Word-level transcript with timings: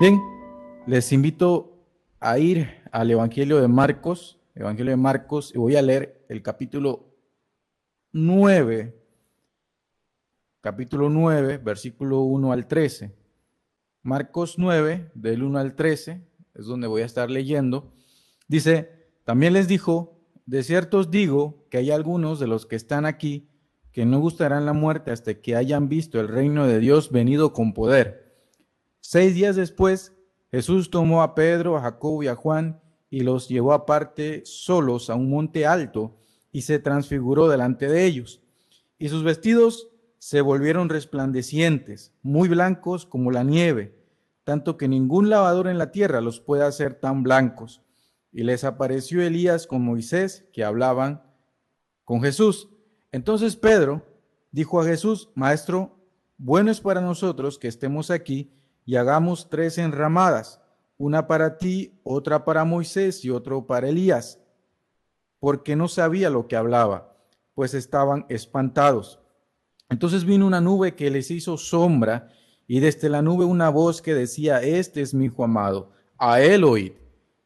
Bien, 0.00 0.20
les 0.88 1.12
invito 1.12 1.78
a 2.18 2.36
ir 2.40 2.82
al 2.90 3.12
Evangelio 3.12 3.60
de 3.60 3.68
Marcos, 3.68 4.40
Evangelio 4.56 4.90
de 4.90 4.96
Marcos, 4.96 5.52
y 5.54 5.58
voy 5.58 5.76
a 5.76 5.82
leer 5.82 6.26
el 6.28 6.42
capítulo 6.42 7.14
9, 8.10 8.92
capítulo 10.60 11.08
9, 11.10 11.58
versículo 11.58 12.22
1 12.22 12.52
al 12.52 12.66
13. 12.66 13.14
Marcos 14.02 14.58
9, 14.58 15.12
del 15.14 15.44
1 15.44 15.60
al 15.60 15.76
13, 15.76 16.26
es 16.54 16.66
donde 16.66 16.88
voy 16.88 17.02
a 17.02 17.06
estar 17.06 17.30
leyendo. 17.30 17.92
Dice, 18.48 18.90
también 19.22 19.52
les 19.52 19.68
dijo, 19.68 20.18
de 20.44 20.64
cierto 20.64 20.98
os 20.98 21.12
digo 21.12 21.68
que 21.70 21.78
hay 21.78 21.92
algunos 21.92 22.40
de 22.40 22.48
los 22.48 22.66
que 22.66 22.74
están 22.74 23.06
aquí 23.06 23.48
que 23.92 24.04
no 24.04 24.18
gustarán 24.18 24.66
la 24.66 24.72
muerte 24.72 25.12
hasta 25.12 25.34
que 25.34 25.54
hayan 25.54 25.88
visto 25.88 26.18
el 26.18 26.26
reino 26.26 26.66
de 26.66 26.80
Dios 26.80 27.12
venido 27.12 27.52
con 27.52 27.72
poder. 27.74 28.23
Seis 29.06 29.34
días 29.34 29.54
después, 29.54 30.14
Jesús 30.50 30.88
tomó 30.88 31.22
a 31.22 31.34
Pedro, 31.34 31.76
a 31.76 31.82
Jacobo 31.82 32.22
y 32.22 32.28
a 32.28 32.34
Juan 32.34 32.80
y 33.10 33.20
los 33.20 33.50
llevó 33.50 33.74
aparte 33.74 34.40
solos 34.46 35.10
a 35.10 35.14
un 35.14 35.28
monte 35.28 35.66
alto 35.66 36.16
y 36.52 36.62
se 36.62 36.78
transfiguró 36.78 37.48
delante 37.48 37.86
de 37.86 38.06
ellos. 38.06 38.40
Y 38.98 39.10
sus 39.10 39.22
vestidos 39.22 39.88
se 40.18 40.40
volvieron 40.40 40.88
resplandecientes, 40.88 42.14
muy 42.22 42.48
blancos 42.48 43.04
como 43.04 43.30
la 43.30 43.44
nieve, 43.44 43.94
tanto 44.42 44.78
que 44.78 44.88
ningún 44.88 45.28
lavador 45.28 45.68
en 45.68 45.76
la 45.76 45.92
tierra 45.92 46.22
los 46.22 46.40
puede 46.40 46.64
hacer 46.64 46.94
tan 46.94 47.22
blancos. 47.22 47.82
Y 48.32 48.42
les 48.42 48.64
apareció 48.64 49.20
Elías 49.20 49.66
con 49.66 49.84
Moisés, 49.84 50.46
que 50.50 50.64
hablaban 50.64 51.22
con 52.04 52.22
Jesús. 52.22 52.70
Entonces 53.12 53.54
Pedro 53.54 54.02
dijo 54.50 54.80
a 54.80 54.86
Jesús, 54.86 55.28
Maestro, 55.34 55.94
bueno 56.38 56.70
es 56.70 56.80
para 56.80 57.02
nosotros 57.02 57.58
que 57.58 57.68
estemos 57.68 58.10
aquí 58.10 58.50
y 58.84 58.96
hagamos 58.96 59.48
tres 59.48 59.78
enramadas, 59.78 60.60
una 60.98 61.26
para 61.26 61.58
ti, 61.58 61.98
otra 62.02 62.44
para 62.44 62.64
Moisés 62.64 63.24
y 63.24 63.30
otro 63.30 63.66
para 63.66 63.88
Elías, 63.88 64.40
porque 65.40 65.76
no 65.76 65.88
sabía 65.88 66.30
lo 66.30 66.48
que 66.48 66.56
hablaba, 66.56 67.16
pues 67.54 67.74
estaban 67.74 68.26
espantados. 68.28 69.20
Entonces 69.90 70.24
vino 70.24 70.46
una 70.46 70.60
nube 70.60 70.94
que 70.94 71.10
les 71.10 71.30
hizo 71.30 71.56
sombra 71.56 72.28
y 72.66 72.80
desde 72.80 73.08
la 73.08 73.22
nube 73.22 73.44
una 73.44 73.68
voz 73.68 74.00
que 74.00 74.14
decía, 74.14 74.62
este 74.62 75.02
es 75.02 75.14
mi 75.14 75.26
hijo 75.26 75.44
amado, 75.44 75.90
a 76.18 76.40
él 76.40 76.64
oíd. 76.64 76.92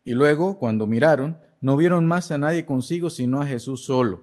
Y 0.05 0.13
luego, 0.13 0.59
cuando 0.59 0.87
miraron, 0.87 1.39
no 1.61 1.77
vieron 1.77 2.07
más 2.07 2.31
a 2.31 2.39
nadie 2.39 2.65
consigo 2.65 3.11
sino 3.11 3.43
a 3.43 3.47
Jesús 3.47 3.85
solo. 3.85 4.23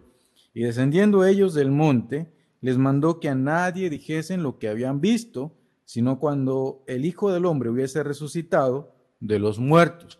Y 0.53 0.63
descendiendo 0.63 1.25
ellos 1.25 1.53
del 1.53 1.69
monte, 1.69 2.31
les 2.61 2.77
mandó 2.77 3.19
que 3.19 3.29
a 3.29 3.35
nadie 3.35 3.89
dijesen 3.89 4.41
lo 4.41 4.57
que 4.57 4.69
habían 4.69 5.01
visto, 5.01 5.53
sino 5.85 6.19
cuando 6.19 6.83
el 6.87 7.05
Hijo 7.05 7.31
del 7.31 7.45
Hombre 7.45 7.69
hubiese 7.69 8.03
resucitado 8.03 8.95
de 9.19 9.39
los 9.39 9.59
muertos. 9.59 10.19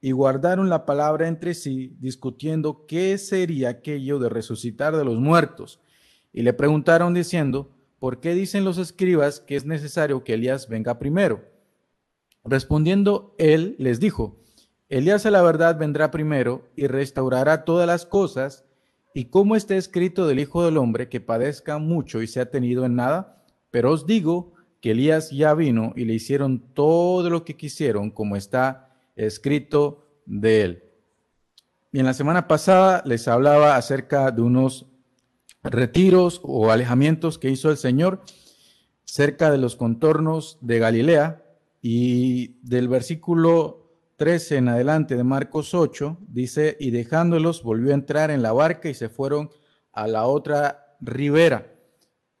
Y 0.00 0.10
guardaron 0.10 0.68
la 0.68 0.84
palabra 0.84 1.28
entre 1.28 1.54
sí, 1.54 1.96
discutiendo 2.00 2.86
qué 2.86 3.16
sería 3.18 3.68
aquello 3.68 4.18
de 4.18 4.28
resucitar 4.28 4.96
de 4.96 5.04
los 5.04 5.20
muertos. 5.20 5.80
Y 6.32 6.42
le 6.42 6.52
preguntaron 6.52 7.14
diciendo, 7.14 7.70
¿por 8.00 8.18
qué 8.18 8.34
dicen 8.34 8.64
los 8.64 8.78
escribas 8.78 9.38
que 9.38 9.54
es 9.54 9.64
necesario 9.64 10.24
que 10.24 10.34
Elías 10.34 10.68
venga 10.68 10.98
primero? 10.98 11.44
Respondiendo 12.44 13.36
él 13.38 13.76
les 13.78 14.00
dijo, 14.00 14.40
Elías 14.88 15.24
a 15.24 15.30
la 15.30 15.42
verdad 15.42 15.78
vendrá 15.78 16.10
primero 16.10 16.68
y 16.74 16.88
restaurará 16.88 17.64
todas 17.64 17.86
las 17.86 18.04
cosas 18.04 18.64
y 19.14 19.26
como 19.26 19.56
está 19.56 19.76
escrito 19.76 20.26
del 20.26 20.40
Hijo 20.40 20.64
del 20.64 20.78
Hombre, 20.78 21.08
que 21.08 21.20
padezca 21.20 21.78
mucho 21.78 22.22
y 22.22 22.26
sea 22.26 22.50
tenido 22.50 22.84
en 22.84 22.96
nada, 22.96 23.44
pero 23.70 23.92
os 23.92 24.06
digo 24.06 24.54
que 24.82 24.90
Elías 24.90 25.30
ya 25.30 25.54
vino 25.54 25.92
y 25.96 26.04
le 26.04 26.12
hicieron 26.12 26.58
todo 26.74 27.30
lo 27.30 27.44
que 27.44 27.56
quisieron, 27.56 28.10
como 28.10 28.36
está 28.36 28.90
escrito 29.14 30.04
de 30.26 30.62
él. 30.62 30.84
Y 31.92 32.00
en 32.00 32.06
la 32.06 32.14
semana 32.14 32.48
pasada 32.48 33.02
les 33.06 33.28
hablaba 33.28 33.76
acerca 33.76 34.32
de 34.32 34.42
unos 34.42 34.86
retiros 35.62 36.40
o 36.42 36.72
alejamientos 36.72 37.38
que 37.38 37.48
hizo 37.48 37.70
el 37.70 37.76
Señor 37.76 38.22
cerca 39.04 39.52
de 39.52 39.58
los 39.58 39.76
contornos 39.76 40.58
de 40.60 40.80
Galilea 40.80 41.44
y 41.80 42.58
del 42.62 42.88
versículo 42.88 43.88
13 44.16 44.56
en 44.56 44.68
adelante 44.68 45.16
de 45.16 45.22
Marcos 45.22 45.74
8, 45.74 46.18
dice, 46.28 46.76
y 46.80 46.90
dejándolos 46.90 47.62
volvió 47.62 47.92
a 47.92 47.94
entrar 47.94 48.32
en 48.32 48.42
la 48.42 48.52
barca 48.52 48.88
y 48.88 48.94
se 48.94 49.08
fueron 49.08 49.50
a 49.92 50.08
la 50.08 50.26
otra 50.26 50.96
ribera. 51.00 51.71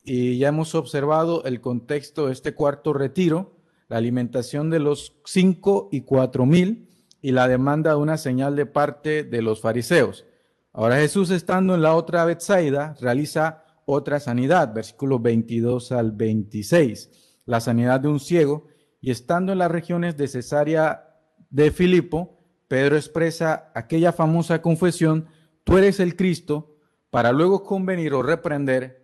Y 0.04 0.38
ya 0.38 0.48
hemos 0.48 0.74
observado 0.74 1.44
el 1.44 1.60
contexto 1.60 2.26
de 2.26 2.32
este 2.32 2.54
cuarto 2.54 2.92
retiro, 2.92 3.56
la 3.88 3.98
alimentación 3.98 4.70
de 4.70 4.80
los 4.80 5.16
cinco 5.24 5.88
y 5.92 6.02
cuatro 6.02 6.46
mil 6.46 6.88
y 7.20 7.30
la 7.30 7.46
demanda 7.46 7.90
de 7.90 7.96
una 7.96 8.18
señal 8.18 8.56
de 8.56 8.66
parte 8.66 9.22
de 9.22 9.42
los 9.42 9.60
fariseos. 9.60 10.26
Ahora 10.72 10.96
Jesús 10.96 11.30
estando 11.30 11.74
en 11.74 11.82
la 11.82 11.94
otra 11.94 12.24
Betsaida 12.24 12.96
realiza 13.00 13.64
otra 13.84 14.18
sanidad, 14.20 14.72
versículos 14.74 15.22
22 15.22 15.92
al 15.92 16.12
26, 16.12 17.10
la 17.46 17.60
sanidad 17.60 18.00
de 18.00 18.08
un 18.08 18.20
ciego, 18.20 18.66
y 19.00 19.10
estando 19.10 19.52
en 19.52 19.58
las 19.58 19.70
regiones 19.70 20.16
de 20.16 20.28
Cesarea 20.28 21.18
de 21.50 21.70
Filipo, 21.70 22.38
Pedro 22.68 22.96
expresa 22.96 23.70
aquella 23.74 24.12
famosa 24.12 24.62
confesión, 24.62 25.26
tú 25.64 25.76
eres 25.76 26.00
el 26.00 26.16
Cristo, 26.16 26.76
para 27.10 27.32
luego 27.32 27.62
convenir 27.64 28.14
o 28.14 28.22
reprender 28.22 29.01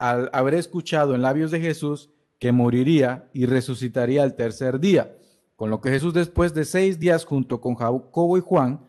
al 0.00 0.30
haber 0.32 0.54
escuchado 0.54 1.14
en 1.14 1.20
labios 1.20 1.50
de 1.50 1.60
Jesús 1.60 2.08
que 2.38 2.52
moriría 2.52 3.28
y 3.34 3.44
resucitaría 3.44 4.22
al 4.22 4.34
tercer 4.34 4.80
día. 4.80 5.14
Con 5.56 5.68
lo 5.68 5.82
que 5.82 5.90
Jesús 5.90 6.14
después 6.14 6.54
de 6.54 6.64
seis 6.64 6.98
días 6.98 7.26
junto 7.26 7.60
con 7.60 7.74
Jacobo 7.74 8.38
y 8.38 8.40
Juan 8.40 8.80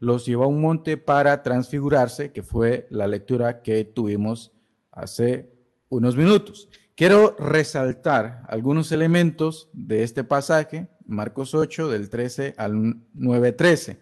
los 0.00 0.26
llevó 0.26 0.44
a 0.44 0.48
un 0.48 0.60
monte 0.60 0.96
para 0.96 1.44
transfigurarse, 1.44 2.32
que 2.32 2.42
fue 2.42 2.88
la 2.90 3.06
lectura 3.06 3.62
que 3.62 3.84
tuvimos 3.84 4.52
hace 4.90 5.52
unos 5.88 6.16
minutos. 6.16 6.68
Quiero 6.96 7.36
resaltar 7.38 8.42
algunos 8.48 8.90
elementos 8.90 9.70
de 9.72 10.02
este 10.02 10.24
pasaje, 10.24 10.88
Marcos 11.06 11.54
8, 11.54 11.88
del 11.88 12.10
13 12.10 12.54
al 12.58 12.72
9.13. 12.74 13.98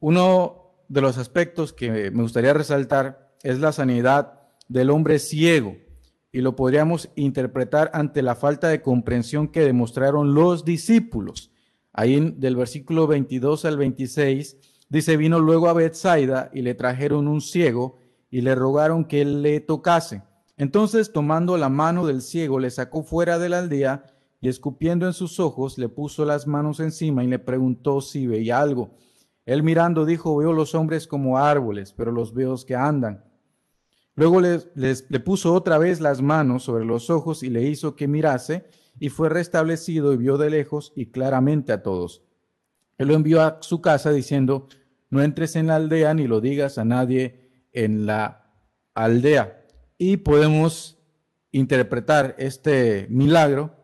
Uno 0.00 0.72
de 0.88 1.00
los 1.02 1.18
aspectos 1.18 1.74
que 1.74 2.10
me 2.10 2.22
gustaría 2.22 2.54
resaltar 2.54 3.34
es 3.42 3.58
la 3.58 3.72
sanidad 3.72 4.41
del 4.72 4.90
hombre 4.90 5.18
ciego 5.18 5.76
y 6.32 6.40
lo 6.40 6.56
podríamos 6.56 7.10
interpretar 7.14 7.90
ante 7.92 8.22
la 8.22 8.34
falta 8.34 8.68
de 8.68 8.80
comprensión 8.80 9.48
que 9.48 9.60
demostraron 9.60 10.34
los 10.34 10.64
discípulos. 10.64 11.50
Ahí 11.92 12.34
del 12.38 12.56
versículo 12.56 13.06
22 13.06 13.66
al 13.66 13.76
26 13.76 14.56
dice, 14.88 15.16
vino 15.18 15.40
luego 15.40 15.68
a 15.68 15.74
Bethsaida 15.74 16.50
y 16.54 16.62
le 16.62 16.74
trajeron 16.74 17.28
un 17.28 17.42
ciego 17.42 17.98
y 18.30 18.40
le 18.40 18.54
rogaron 18.54 19.04
que 19.04 19.26
le 19.26 19.60
tocase. 19.60 20.22
Entonces, 20.56 21.12
tomando 21.12 21.58
la 21.58 21.68
mano 21.68 22.06
del 22.06 22.22
ciego, 22.22 22.58
le 22.58 22.70
sacó 22.70 23.02
fuera 23.02 23.38
de 23.38 23.50
la 23.50 23.58
aldea 23.58 24.06
y 24.40 24.48
escupiendo 24.48 25.06
en 25.06 25.12
sus 25.12 25.38
ojos, 25.38 25.76
le 25.76 25.90
puso 25.90 26.24
las 26.24 26.46
manos 26.46 26.80
encima 26.80 27.22
y 27.22 27.26
le 27.26 27.38
preguntó 27.38 28.00
si 28.00 28.26
veía 28.26 28.58
algo. 28.58 28.90
Él 29.44 29.62
mirando 29.62 30.06
dijo, 30.06 30.34
veo 30.36 30.54
los 30.54 30.74
hombres 30.74 31.06
como 31.06 31.36
árboles, 31.36 31.92
pero 31.92 32.10
los 32.10 32.32
veo 32.32 32.56
que 32.66 32.74
andan. 32.74 33.24
Luego 34.14 34.40
le 34.40 35.20
puso 35.20 35.54
otra 35.54 35.78
vez 35.78 36.00
las 36.00 36.20
manos 36.20 36.64
sobre 36.64 36.84
los 36.84 37.08
ojos 37.10 37.42
y 37.42 37.50
le 37.50 37.62
hizo 37.62 37.96
que 37.96 38.08
mirase, 38.08 38.66
y 39.00 39.08
fue 39.08 39.28
restablecido 39.28 40.12
y 40.12 40.16
vio 40.16 40.36
de 40.38 40.50
lejos 40.50 40.92
y 40.94 41.06
claramente 41.06 41.72
a 41.72 41.82
todos. 41.82 42.22
Él 42.98 43.08
lo 43.08 43.14
envió 43.14 43.40
a 43.40 43.58
su 43.60 43.80
casa 43.80 44.10
diciendo, 44.12 44.68
no 45.10 45.22
entres 45.22 45.56
en 45.56 45.66
la 45.66 45.76
aldea 45.76 46.14
ni 46.14 46.26
lo 46.26 46.40
digas 46.40 46.78
a 46.78 46.84
nadie 46.84 47.68
en 47.72 48.06
la 48.06 48.50
aldea 48.94 49.66
y 49.98 50.18
podemos 50.18 50.98
interpretar 51.52 52.34
este 52.38 53.06
milagro 53.10 53.74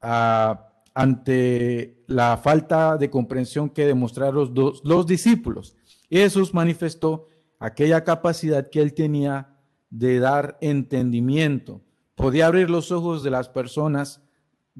ah, 0.00 0.72
ante 0.94 2.04
la 2.06 2.36
falta 2.36 2.96
de 2.96 3.10
comprensión 3.10 3.70
que 3.70 3.86
demostraron 3.86 4.54
los, 4.54 4.84
los 4.84 5.06
discípulos. 5.06 5.76
Jesús 6.10 6.54
manifestó 6.54 7.28
aquella 7.58 8.02
capacidad 8.02 8.70
que 8.70 8.80
él 8.80 8.94
tenía 8.94 9.57
de 9.90 10.18
dar 10.18 10.58
entendimiento. 10.60 11.80
Podía 12.14 12.46
abrir 12.46 12.70
los 12.70 12.92
ojos 12.92 13.22
de 13.22 13.30
las 13.30 13.48
personas 13.48 14.22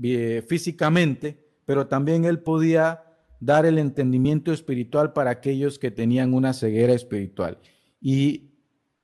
eh, 0.02 0.44
físicamente, 0.46 1.44
pero 1.64 1.86
también 1.86 2.24
él 2.24 2.40
podía 2.40 3.04
dar 3.40 3.66
el 3.66 3.78
entendimiento 3.78 4.52
espiritual 4.52 5.12
para 5.12 5.30
aquellos 5.30 5.78
que 5.78 5.90
tenían 5.90 6.34
una 6.34 6.52
ceguera 6.52 6.92
espiritual. 6.92 7.58
Y, 8.00 8.50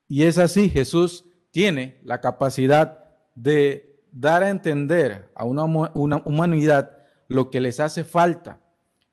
y 0.08 0.22
es 0.24 0.38
así, 0.38 0.68
Jesús 0.68 1.24
tiene 1.50 2.00
la 2.02 2.20
capacidad 2.20 3.04
de 3.34 3.94
dar 4.10 4.42
a 4.42 4.50
entender 4.50 5.30
a 5.34 5.44
una, 5.44 5.64
humanidad 5.64 6.98
lo 7.28 7.50
que 7.50 7.60
les 7.60 7.80
hace 7.80 8.04
falta. 8.04 8.60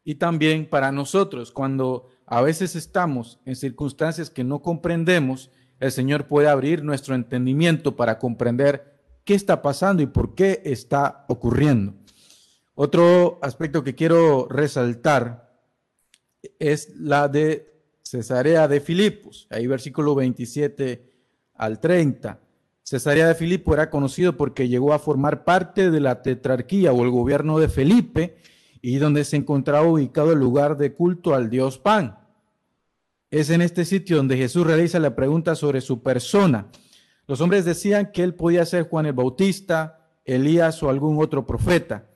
Y 0.04 0.16
también 0.16 0.70
para 0.70 0.92
nosotros, 0.92 1.52
cuando 1.52 2.08
a 2.26 2.42
veces 2.42 2.76
estamos 2.76 3.40
en 3.46 3.56
circunstancias 3.56 4.30
que 4.30 4.44
no 4.44 4.62
comprendemos, 4.62 5.52
el 5.82 5.92
Señor 5.92 6.28
puede 6.28 6.48
abrir 6.48 6.84
nuestro 6.84 7.16
entendimiento 7.16 7.96
para 7.96 8.20
comprender 8.20 9.00
qué 9.26 9.34
está 9.34 9.64
pasando 9.64 10.04
y 10.04 10.06
por 10.06 10.36
qué 10.36 10.62
está 10.64 11.26
ocurriendo. 11.28 11.96
Otro 12.76 13.40
aspecto 13.42 13.84
que 13.84 13.96
quiero 13.96 14.48
resaltar 14.48 15.60
es 16.60 16.96
la 16.96 17.28
de 17.28 17.84
Cesarea 18.04 18.68
de 18.68 18.80
Filipos, 18.80 19.48
ahí 19.50 19.66
versículo 19.66 20.14
27 20.14 21.12
al 21.56 21.80
30. 21.80 22.40
Cesarea 22.84 23.28
de 23.28 23.36
Filipo 23.36 23.74
era 23.74 23.90
conocido 23.90 24.38
porque 24.38 24.68
llegó 24.68 24.94
a 24.94 25.00
formar 25.00 25.44
parte 25.44 25.90
de 25.90 26.00
la 26.00 26.22
tetrarquía 26.22 26.94
o 26.94 27.04
el 27.04 27.10
gobierno 27.10 27.58
de 27.58 27.70
Felipe 27.70 28.38
y 28.84 28.98
donde 28.98 29.24
se 29.24 29.38
encontraba 29.38 29.88
ubicado 29.88 30.32
el 30.32 30.40
lugar 30.40 30.78
de 30.78 30.94
culto 30.94 31.34
al 31.34 31.50
dios 31.50 31.80
Pan. 31.80 32.21
Es 33.32 33.50
en 33.50 33.62
este 33.62 33.86
sitio 33.86 34.18
donde 34.18 34.36
Jesús 34.36 34.68
realiza 34.68 35.00
la 35.00 35.16
pregunta 35.16 35.56
sobre 35.56 35.80
su 35.80 36.04
persona. 36.04 36.68
Los 37.28 37.40
hombres 37.40 37.64
decían 37.64 38.12
que 38.12 38.24
él 38.24 38.36
podía 38.36 38.66
ser 38.66 38.90
Juan 38.90 39.06
el 39.06 39.14
Bautista, 39.14 40.12
Elías 40.26 40.84
o 40.84 40.90
algún 40.90 41.18
otro 41.18 41.48
profeta. 41.48 42.10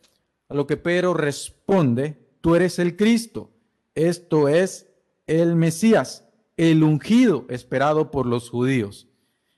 A 0.49 0.53
lo 0.53 0.67
que 0.67 0.75
Pedro 0.75 1.13
responde, 1.13 2.19
tú 2.41 2.55
eres 2.55 2.79
el 2.79 2.97
Cristo, 2.97 3.53
esto 3.95 4.49
es 4.49 4.89
el 5.25 5.55
Mesías, 5.55 6.27
el 6.57 6.83
ungido 6.83 7.45
esperado 7.47 8.11
por 8.11 8.25
los 8.25 8.49
judíos. 8.49 9.07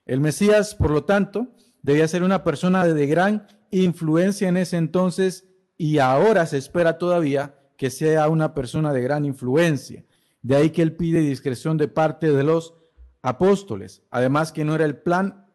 El 0.06 0.22
Mesías, 0.22 0.76
por 0.76 0.92
lo 0.92 1.06
tanto, 1.06 1.56
debía 1.82 2.08
ser 2.08 2.22
una 2.22 2.44
persona 2.44 2.86
de 2.86 3.08
gran 3.08 3.48
influencia 3.72 4.48
en 4.48 4.58
ese 4.58 4.78
entonces 4.78 5.48
y 5.76 5.98
ahora 5.98 6.46
se 6.46 6.58
espera 6.58 7.00
todavía 7.00 7.56
que 7.78 7.90
sea 7.90 8.30
una 8.30 8.54
persona 8.54 8.94
de 8.94 9.02
gran 9.02 9.26
influencia. 9.26 10.06
De 10.42 10.56
ahí 10.56 10.70
que 10.70 10.82
él 10.82 10.96
pide 10.96 11.20
discreción 11.20 11.78
de 11.78 11.88
parte 11.88 12.32
de 12.32 12.44
los 12.44 12.76
apóstoles. 13.22 14.04
Además 14.10 14.52
que 14.52 14.64
no 14.64 14.76
era 14.76 14.86
el 14.86 14.98
plan 14.98 15.46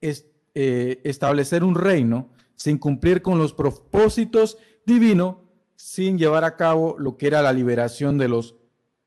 eh, 0.00 1.00
establecer 1.04 1.64
un 1.64 1.74
reino 1.74 2.30
sin 2.56 2.78
cumplir 2.78 3.22
con 3.22 3.38
los 3.38 3.52
propósitos 3.52 4.58
divinos, 4.86 5.36
sin 5.76 6.18
llevar 6.18 6.44
a 6.44 6.56
cabo 6.56 6.96
lo 6.98 7.16
que 7.16 7.26
era 7.26 7.42
la 7.42 7.52
liberación 7.52 8.18
de 8.18 8.28
los 8.28 8.56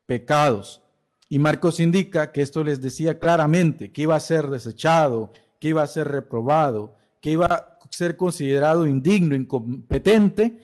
pecados. 0.05 0.81
Y 1.29 1.39
Marcos 1.39 1.79
indica 1.79 2.31
que 2.31 2.41
esto 2.41 2.63
les 2.63 2.81
decía 2.81 3.19
claramente 3.19 3.91
que 3.91 4.03
iba 4.03 4.15
a 4.15 4.19
ser 4.19 4.47
desechado, 4.47 5.31
que 5.59 5.69
iba 5.69 5.81
a 5.81 5.87
ser 5.87 6.07
reprobado, 6.07 6.95
que 7.21 7.31
iba 7.31 7.47
a 7.47 7.79
ser 7.89 8.17
considerado 8.17 8.85
indigno, 8.85 9.35
incompetente 9.35 10.59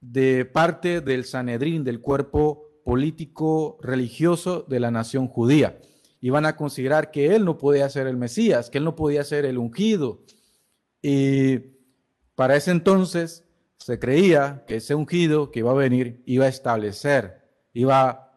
de 0.00 0.44
parte 0.44 1.00
del 1.00 1.24
Sanedrín, 1.24 1.84
del 1.84 2.00
cuerpo 2.00 2.61
político 2.84 3.78
religioso 3.80 4.64
de 4.68 4.80
la 4.80 4.90
nación 4.90 5.28
judía. 5.28 5.78
Iban 6.20 6.46
a 6.46 6.56
considerar 6.56 7.10
que 7.10 7.34
él 7.34 7.44
no 7.44 7.58
podía 7.58 7.88
ser 7.88 8.06
el 8.06 8.16
Mesías, 8.16 8.70
que 8.70 8.78
él 8.78 8.84
no 8.84 8.94
podía 8.94 9.24
ser 9.24 9.44
el 9.44 9.58
ungido. 9.58 10.22
Y 11.00 11.58
para 12.34 12.56
ese 12.56 12.70
entonces 12.70 13.44
se 13.78 13.98
creía 13.98 14.64
que 14.66 14.76
ese 14.76 14.94
ungido 14.94 15.50
que 15.50 15.60
iba 15.60 15.72
a 15.72 15.74
venir 15.74 16.22
iba 16.26 16.44
a 16.44 16.48
establecer, 16.48 17.42
iba 17.72 18.32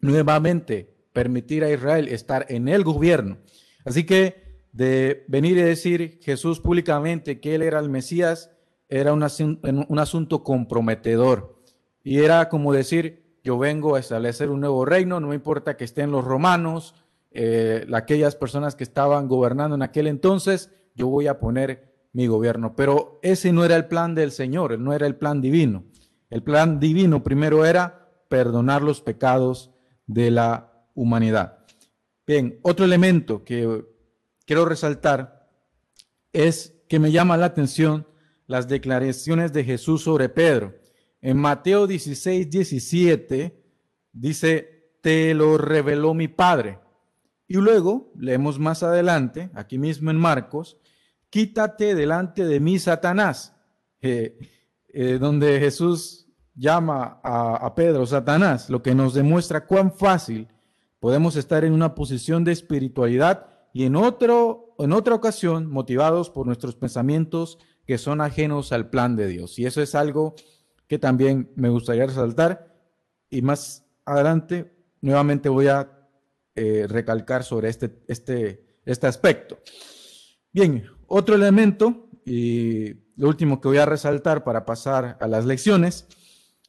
nuevamente 0.00 0.94
permitir 1.12 1.64
a 1.64 1.70
Israel 1.70 2.08
estar 2.08 2.46
en 2.48 2.68
el 2.68 2.84
gobierno. 2.84 3.38
Así 3.84 4.04
que 4.04 4.62
de 4.72 5.24
venir 5.28 5.56
y 5.58 5.62
decir 5.62 6.20
Jesús 6.22 6.60
públicamente 6.60 7.40
que 7.40 7.54
él 7.54 7.62
era 7.62 7.78
el 7.80 7.88
Mesías 7.88 8.50
era 8.88 9.12
un, 9.12 9.22
asunto 9.98 10.42
comprometedor. 10.42 11.62
Y 12.02 12.20
era 12.20 12.48
como 12.48 12.72
decir, 12.72 13.27
yo 13.48 13.56
vengo 13.56 13.94
a 13.94 13.98
establecer 13.98 14.50
un 14.50 14.60
nuevo 14.60 14.84
reino, 14.84 15.20
no 15.20 15.28
me 15.28 15.34
importa 15.34 15.74
que 15.74 15.84
estén 15.84 16.10
los 16.10 16.22
romanos, 16.22 16.94
eh, 17.30 17.86
aquellas 17.94 18.36
personas 18.36 18.76
que 18.76 18.84
estaban 18.84 19.26
gobernando 19.26 19.74
en 19.74 19.80
aquel 19.80 20.06
entonces, 20.06 20.70
yo 20.94 21.06
voy 21.06 21.28
a 21.28 21.40
poner 21.40 21.94
mi 22.12 22.26
gobierno. 22.26 22.76
Pero 22.76 23.18
ese 23.22 23.50
no 23.54 23.64
era 23.64 23.74
el 23.76 23.86
plan 23.86 24.14
del 24.14 24.32
Señor, 24.32 24.78
no 24.78 24.92
era 24.92 25.06
el 25.06 25.16
plan 25.16 25.40
divino. 25.40 25.84
El 26.28 26.42
plan 26.42 26.78
divino 26.78 27.22
primero 27.24 27.64
era 27.64 28.10
perdonar 28.28 28.82
los 28.82 29.00
pecados 29.00 29.70
de 30.06 30.30
la 30.30 30.84
humanidad. 30.94 31.64
Bien, 32.26 32.58
otro 32.60 32.84
elemento 32.84 33.44
que 33.44 33.82
quiero 34.44 34.66
resaltar 34.66 35.48
es 36.34 36.74
que 36.86 36.98
me 36.98 37.12
llama 37.12 37.38
la 37.38 37.46
atención 37.46 38.06
las 38.46 38.68
declaraciones 38.68 39.54
de 39.54 39.64
Jesús 39.64 40.02
sobre 40.02 40.28
Pedro. 40.28 40.74
En 41.20 41.36
Mateo 41.36 41.86
16, 41.86 42.48
17 42.48 43.62
dice, 44.12 44.90
te 45.00 45.34
lo 45.34 45.58
reveló 45.58 46.14
mi 46.14 46.28
Padre. 46.28 46.78
Y 47.46 47.54
luego 47.54 48.12
leemos 48.18 48.58
más 48.58 48.82
adelante, 48.82 49.50
aquí 49.54 49.78
mismo 49.78 50.10
en 50.10 50.18
Marcos, 50.18 50.76
quítate 51.30 51.94
delante 51.94 52.44
de 52.44 52.60
mí, 52.60 52.78
Satanás, 52.78 53.56
eh, 54.00 54.38
donde 55.18 55.58
Jesús 55.58 56.26
llama 56.54 57.20
a, 57.22 57.56
a 57.56 57.74
Pedro 57.74 58.04
Satanás, 58.06 58.68
lo 58.68 58.82
que 58.82 58.94
nos 58.94 59.14
demuestra 59.14 59.64
cuán 59.66 59.92
fácil 59.92 60.48
podemos 61.00 61.36
estar 61.36 61.64
en 61.64 61.72
una 61.72 61.94
posición 61.94 62.44
de 62.44 62.52
espiritualidad 62.52 63.46
y 63.72 63.84
en, 63.84 63.96
otro, 63.96 64.74
en 64.78 64.92
otra 64.92 65.14
ocasión 65.14 65.70
motivados 65.70 66.30
por 66.30 66.46
nuestros 66.46 66.74
pensamientos 66.74 67.58
que 67.86 67.98
son 67.98 68.20
ajenos 68.20 68.72
al 68.72 68.90
plan 68.90 69.16
de 69.16 69.26
Dios. 69.26 69.58
Y 69.58 69.66
eso 69.66 69.80
es 69.80 69.94
algo 69.94 70.34
que 70.88 70.98
también 70.98 71.52
me 71.54 71.68
gustaría 71.68 72.06
resaltar 72.06 72.74
y 73.30 73.42
más 73.42 73.84
adelante 74.04 74.72
nuevamente 75.00 75.48
voy 75.48 75.68
a 75.68 76.08
eh, 76.54 76.86
recalcar 76.88 77.44
sobre 77.44 77.68
este, 77.68 78.02
este, 78.08 78.80
este 78.84 79.06
aspecto. 79.06 79.58
Bien, 80.52 80.84
otro 81.06 81.34
elemento 81.34 82.08
y 82.24 82.94
lo 83.16 83.28
último 83.28 83.60
que 83.60 83.68
voy 83.68 83.78
a 83.78 83.86
resaltar 83.86 84.44
para 84.44 84.64
pasar 84.64 85.18
a 85.20 85.28
las 85.28 85.44
lecciones, 85.44 86.06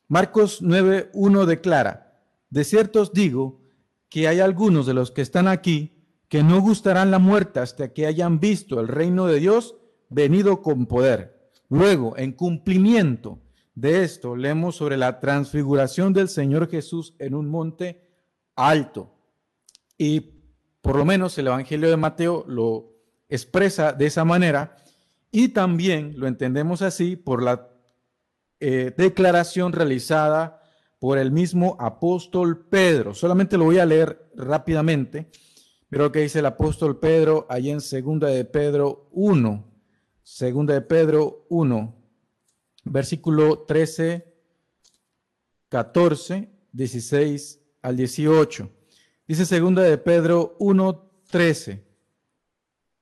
Marcos 0.07 0.61
9.1 0.61 1.45
declara, 1.45 2.21
de 2.49 2.63
cierto 2.63 3.01
os 3.01 3.13
digo 3.13 3.61
que 4.09 4.27
hay 4.27 4.39
algunos 4.39 4.85
de 4.85 4.93
los 4.93 5.11
que 5.11 5.21
están 5.21 5.47
aquí 5.47 5.95
que 6.27 6.43
no 6.43 6.61
gustarán 6.61 7.09
la 7.09 7.19
muerte 7.19 7.59
hasta 7.59 7.93
que 7.93 8.05
hayan 8.05 8.39
visto 8.39 8.79
el 8.79 8.87
reino 8.87 9.27
de 9.27 9.39
Dios 9.39 9.75
venido 10.09 10.61
con 10.61 10.85
poder. 10.85 11.51
Luego, 11.69 12.17
en 12.17 12.33
cumplimiento 12.33 13.39
de 13.75 14.03
esto, 14.03 14.35
leemos 14.35 14.75
sobre 14.75 14.97
la 14.97 15.19
transfiguración 15.19 16.13
del 16.13 16.29
Señor 16.29 16.69
Jesús 16.69 17.15
en 17.19 17.33
un 17.33 17.49
monte 17.49 18.01
alto. 18.55 19.15
Y 19.97 20.19
por 20.81 20.95
lo 20.95 21.05
menos 21.05 21.37
el 21.37 21.47
Evangelio 21.47 21.89
de 21.89 21.97
Mateo 21.97 22.45
lo 22.47 22.91
expresa 23.29 23.93
de 23.93 24.07
esa 24.07 24.25
manera 24.25 24.75
y 25.31 25.49
también 25.49 26.13
lo 26.17 26.27
entendemos 26.27 26.81
así 26.81 27.15
por 27.15 27.43
la 27.43 27.69
eh, 28.59 28.93
declaración 28.97 29.71
realizada 29.71 30.61
por 30.99 31.17
el 31.17 31.31
mismo 31.31 31.77
apóstol 31.79 32.65
Pedro. 32.67 33.13
Solamente 33.13 33.57
lo 33.57 33.65
voy 33.65 33.79
a 33.79 33.85
leer 33.85 34.29
rápidamente. 34.35 35.29
Pero 35.89 36.05
lo 36.05 36.11
que 36.11 36.19
dice 36.19 36.39
el 36.39 36.45
apóstol 36.45 36.99
Pedro 36.99 37.47
ahí 37.49 37.71
en 37.71 37.81
segunda 37.81 38.27
de 38.27 38.45
Pedro 38.45 39.09
1. 39.11 39.65
Segunda 40.21 40.75
de 40.75 40.81
Pedro 40.81 41.47
1, 41.49 41.98
versículo 42.91 43.59
13, 43.59 44.33
14, 45.69 46.49
16 46.71 47.59
al 47.81 47.97
18. 47.97 48.69
Dice 49.27 49.45
segunda 49.45 49.83
de 49.83 49.97
Pedro 49.97 50.55
1, 50.59 51.11
13. 51.29 51.83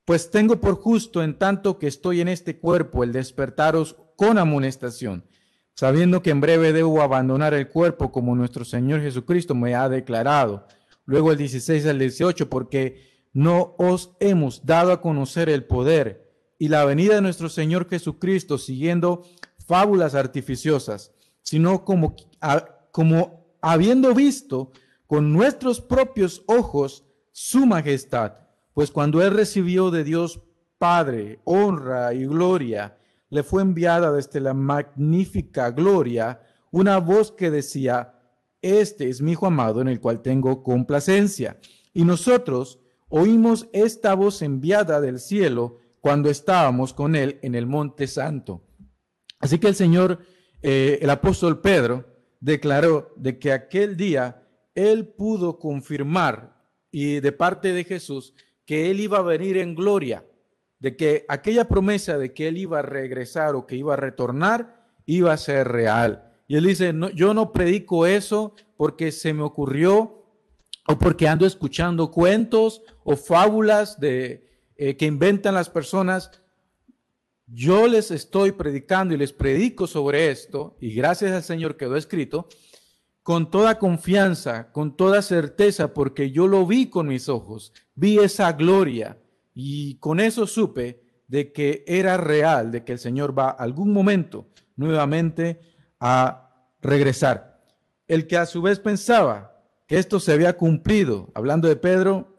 Pues 0.06 0.30
tengo 0.30 0.60
por 0.62 0.76
justo 0.76 1.24
en 1.24 1.38
tanto 1.38 1.80
que 1.80 1.88
estoy 1.88 2.22
en 2.22 2.28
este 2.28 2.60
cuerpo 2.60 3.04
el 3.04 3.12
despertaros 3.12 3.96
con 4.16 4.38
amonestación 4.38 5.24
sabiendo 5.78 6.24
que 6.24 6.32
en 6.32 6.42
breve 6.42 6.74
debo 6.74 7.04
abandonar 7.04 7.54
el 7.54 7.70
cuerpo 7.70 8.12
como 8.12 8.36
nuestro 8.36 8.66
Señor 8.66 9.02
Jesucristo 9.02 9.54
me 9.54 9.76
ha 9.76 9.88
declarado. 9.88 10.66
Luego 11.06 11.32
el 11.32 11.38
16 11.38 11.86
al 11.86 12.00
18, 12.00 12.50
porque 12.50 13.22
no 13.32 13.76
os 13.78 14.16
hemos 14.20 14.66
dado 14.66 14.92
a 14.92 15.02
conocer 15.02 15.50
el 15.50 15.66
poder 15.66 16.34
y 16.58 16.70
la 16.70 16.84
venida 16.84 17.14
de 17.14 17.22
nuestro 17.22 17.48
Señor 17.48 17.88
Jesucristo 17.88 18.58
siguiendo 18.58 19.24
fábulas 19.68 20.16
artificiosas, 20.16 21.12
sino 21.44 21.84
como, 21.84 22.16
como 22.92 23.46
habiendo 23.62 24.16
visto 24.16 24.72
con 25.06 25.32
nuestros 25.32 25.82
propios 25.82 26.44
ojos 26.48 27.06
su 27.32 27.66
majestad, 27.66 28.34
pues 28.74 28.92
cuando 28.92 29.22
Él 29.22 29.32
recibió 29.32 29.92
de 29.92 30.04
Dios 30.04 30.42
Padre 30.78 31.40
honra 31.44 32.14
y 32.14 32.26
gloria, 32.26 32.98
le 33.30 33.44
fue 33.44 33.62
enviada 33.62 34.12
desde 34.12 34.40
la 34.40 34.54
magnífica 34.54 35.72
gloria 35.72 36.40
una 36.72 37.00
voz 37.00 37.32
que 37.32 37.50
decía, 37.52 38.14
este 38.62 39.10
es 39.10 39.22
mi 39.22 39.32
hijo 39.32 39.48
amado 39.48 39.82
en 39.82 39.88
el 39.88 40.00
cual 40.00 40.22
tengo 40.22 40.64
complacencia. 40.64 41.58
Y 41.94 42.04
nosotros 42.04 42.80
oímos 43.10 43.68
esta 43.74 44.14
voz 44.14 44.42
enviada 44.42 45.02
del 45.02 45.20
cielo 45.20 45.80
cuando 46.00 46.30
estábamos 46.30 46.94
con 46.94 47.16
él 47.16 47.40
en 47.42 47.56
el 47.56 47.66
monte 47.66 48.08
santo. 48.08 48.67
Así 49.40 49.60
que 49.60 49.68
el 49.68 49.76
Señor, 49.76 50.20
eh, 50.62 51.00
el 51.02 51.10
apóstol 51.10 51.62
Pedro, 51.62 52.06
declaró 52.40 53.14
de 53.16 53.40
que 53.40 53.52
aquel 53.52 53.98
día 53.98 54.44
él 54.76 55.08
pudo 55.08 55.60
confirmar 55.60 56.62
y 56.92 57.20
de 57.20 57.32
parte 57.32 57.74
de 57.74 57.84
Jesús 57.84 58.34
que 58.66 58.92
él 58.92 59.00
iba 59.00 59.20
a 59.20 59.24
venir 59.24 59.58
en 59.58 59.76
gloria 59.76 60.24
de 60.80 60.96
que 60.96 61.26
aquella 61.28 61.68
promesa 61.68 62.18
de 62.18 62.34
que 62.34 62.48
él 62.48 62.58
iba 62.58 62.80
a 62.80 62.84
regresar 62.84 63.56
o 63.56 63.66
que 63.66 63.76
iba 63.76 63.94
a 63.94 63.98
retornar 63.98 64.86
iba 65.06 65.34
a 65.34 65.38
ser 65.38 65.68
real. 65.68 66.32
Y 66.48 66.56
él 66.56 66.66
dice, 66.66 66.94
no, 66.94 67.10
yo 67.10 67.34
no 67.34 67.52
predico 67.52 68.06
eso 68.06 68.54
porque 68.76 69.12
se 69.12 69.34
me 69.34 69.44
ocurrió 69.44 70.26
o 70.88 70.98
porque 70.98 71.28
ando 71.28 71.46
escuchando 71.46 72.12
cuentos 72.12 72.82
o 73.04 73.16
fábulas 73.16 74.00
de, 74.00 74.48
eh, 74.76 74.96
que 74.96 75.06
inventan 75.06 75.56
las 75.56 75.70
personas. 75.70 76.32
Yo 77.50 77.88
les 77.88 78.12
estoy 78.12 78.52
predicando 78.52 79.14
y 79.14 79.18
les 79.18 79.32
predico 79.32 79.88
sobre 79.88 80.30
esto, 80.32 80.76
y 80.82 80.94
gracias 80.94 81.32
al 81.32 81.44
Señor 81.44 81.78
quedó 81.78 81.96
escrito, 81.96 82.50
con 83.24 83.50
toda 83.50 83.80
confianza, 83.80 84.72
con 84.74 84.98
toda 84.98 85.22
certeza, 85.22 85.94
porque 85.94 86.32
yo 86.32 86.48
lo 86.48 86.68
vi 86.68 86.90
con 86.90 87.08
mis 87.08 87.30
ojos, 87.30 87.72
vi 87.96 88.20
esa 88.20 88.52
gloria, 88.52 89.18
y 89.54 89.96
con 90.00 90.20
eso 90.20 90.46
supe 90.46 91.02
de 91.30 91.54
que 91.54 91.86
era 91.88 92.18
real, 92.18 92.70
de 92.70 92.84
que 92.84 92.92
el 92.92 93.00
Señor 93.00 93.38
va 93.38 93.50
algún 93.50 93.94
momento 93.94 94.50
nuevamente 94.76 95.62
a 96.02 96.50
regresar. 96.82 97.64
El 98.10 98.28
que 98.28 98.38
a 98.38 98.46
su 98.46 98.62
vez 98.62 98.80
pensaba 98.80 99.64
que 99.88 99.98
esto 99.98 100.20
se 100.20 100.34
había 100.34 100.58
cumplido, 100.58 101.32
hablando 101.34 101.70
de 101.70 101.78
Pedro, 101.78 102.38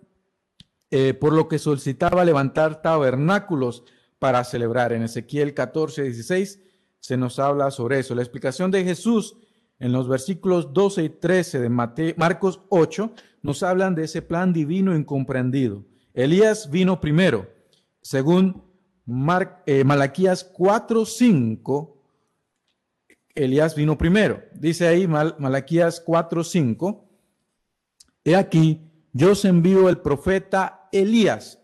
eh, 0.90 1.14
por 1.14 1.32
lo 1.32 1.48
que 1.48 1.58
solicitaba 1.58 2.26
levantar 2.26 2.82
tabernáculos 2.82 3.84
para 4.18 4.44
celebrar. 4.44 4.92
En 4.92 5.02
Ezequiel 5.02 5.54
14, 5.54 6.02
16 6.02 6.60
se 7.00 7.16
nos 7.16 7.38
habla 7.38 7.70
sobre 7.70 7.98
eso. 7.98 8.14
La 8.14 8.22
explicación 8.22 8.70
de 8.70 8.84
Jesús 8.84 9.36
en 9.78 9.92
los 9.92 10.08
versículos 10.08 10.72
12 10.72 11.04
y 11.04 11.08
13 11.08 11.60
de 11.60 11.68
Marcos 12.16 12.60
8 12.68 13.12
nos 13.42 13.62
hablan 13.62 13.94
de 13.94 14.04
ese 14.04 14.22
plan 14.22 14.52
divino 14.52 14.94
incomprendido. 14.94 15.84
Elías 16.14 16.70
vino 16.70 17.00
primero, 17.00 17.48
según 18.02 18.64
Mar, 19.06 19.62
eh, 19.66 19.84
Malaquías 19.84 20.44
4, 20.44 21.04
5, 21.04 22.02
Elías 23.34 23.76
vino 23.76 23.96
primero. 23.96 24.42
Dice 24.52 24.88
ahí 24.88 25.06
Malaquías 25.06 26.00
4, 26.00 26.42
5, 26.42 27.08
he 28.24 28.34
aquí, 28.34 28.90
yo 29.12 29.32
os 29.32 29.44
envío 29.44 29.88
el 29.88 29.98
profeta 29.98 30.88
Elías 30.90 31.60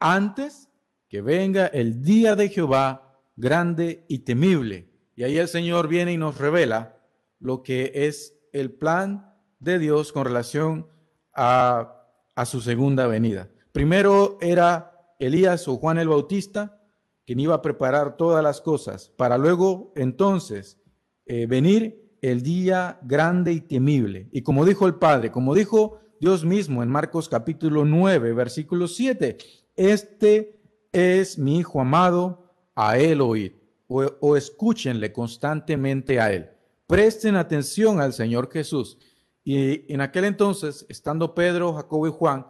antes 0.00 0.68
que 1.14 1.22
venga 1.22 1.66
el 1.66 2.02
día 2.02 2.34
de 2.34 2.48
Jehová 2.48 3.20
grande 3.36 4.04
y 4.08 4.24
temible. 4.24 4.90
Y 5.14 5.22
ahí 5.22 5.38
el 5.38 5.46
Señor 5.46 5.86
viene 5.86 6.12
y 6.12 6.16
nos 6.16 6.38
revela 6.38 6.98
lo 7.38 7.62
que 7.62 7.92
es 7.94 8.36
el 8.52 8.72
plan 8.72 9.32
de 9.60 9.78
Dios 9.78 10.12
con 10.12 10.24
relación 10.24 10.88
a, 11.32 12.04
a 12.34 12.46
su 12.46 12.60
segunda 12.60 13.06
venida. 13.06 13.48
Primero 13.70 14.38
era 14.40 15.14
Elías 15.20 15.68
o 15.68 15.76
Juan 15.76 15.98
el 15.98 16.08
Bautista, 16.08 16.82
quien 17.24 17.38
iba 17.38 17.54
a 17.54 17.62
preparar 17.62 18.16
todas 18.16 18.42
las 18.42 18.60
cosas, 18.60 19.12
para 19.16 19.38
luego 19.38 19.92
entonces 19.94 20.80
eh, 21.26 21.46
venir 21.46 22.18
el 22.22 22.42
día 22.42 22.98
grande 23.04 23.52
y 23.52 23.60
temible. 23.60 24.30
Y 24.32 24.42
como 24.42 24.64
dijo 24.64 24.88
el 24.88 24.96
Padre, 24.96 25.30
como 25.30 25.54
dijo 25.54 26.00
Dios 26.20 26.44
mismo 26.44 26.82
en 26.82 26.88
Marcos 26.88 27.28
capítulo 27.28 27.84
9, 27.84 28.32
versículo 28.32 28.88
7, 28.88 29.38
este 29.76 30.63
es 30.94 31.38
mi 31.38 31.58
Hijo 31.58 31.80
amado, 31.80 32.50
a 32.74 32.98
él 32.98 33.20
oíd, 33.20 33.52
o, 33.88 34.04
o 34.20 34.36
escúchenle 34.36 35.12
constantemente 35.12 36.20
a 36.20 36.32
él. 36.32 36.50
Presten 36.86 37.36
atención 37.36 38.00
al 38.00 38.12
Señor 38.12 38.50
Jesús. 38.50 38.98
Y 39.42 39.92
en 39.92 40.00
aquel 40.00 40.24
entonces, 40.24 40.86
estando 40.88 41.34
Pedro, 41.34 41.74
Jacobo 41.74 42.06
y 42.06 42.10
Juan, 42.10 42.46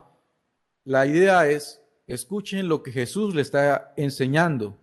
la 0.85 1.07
idea 1.07 1.49
es, 1.49 1.83
escuchen 2.07 2.69
lo 2.69 2.83
que 2.83 2.93
Jesús 2.93 3.35
le 3.35 3.43
está 3.43 3.93
enseñando. 3.97 4.79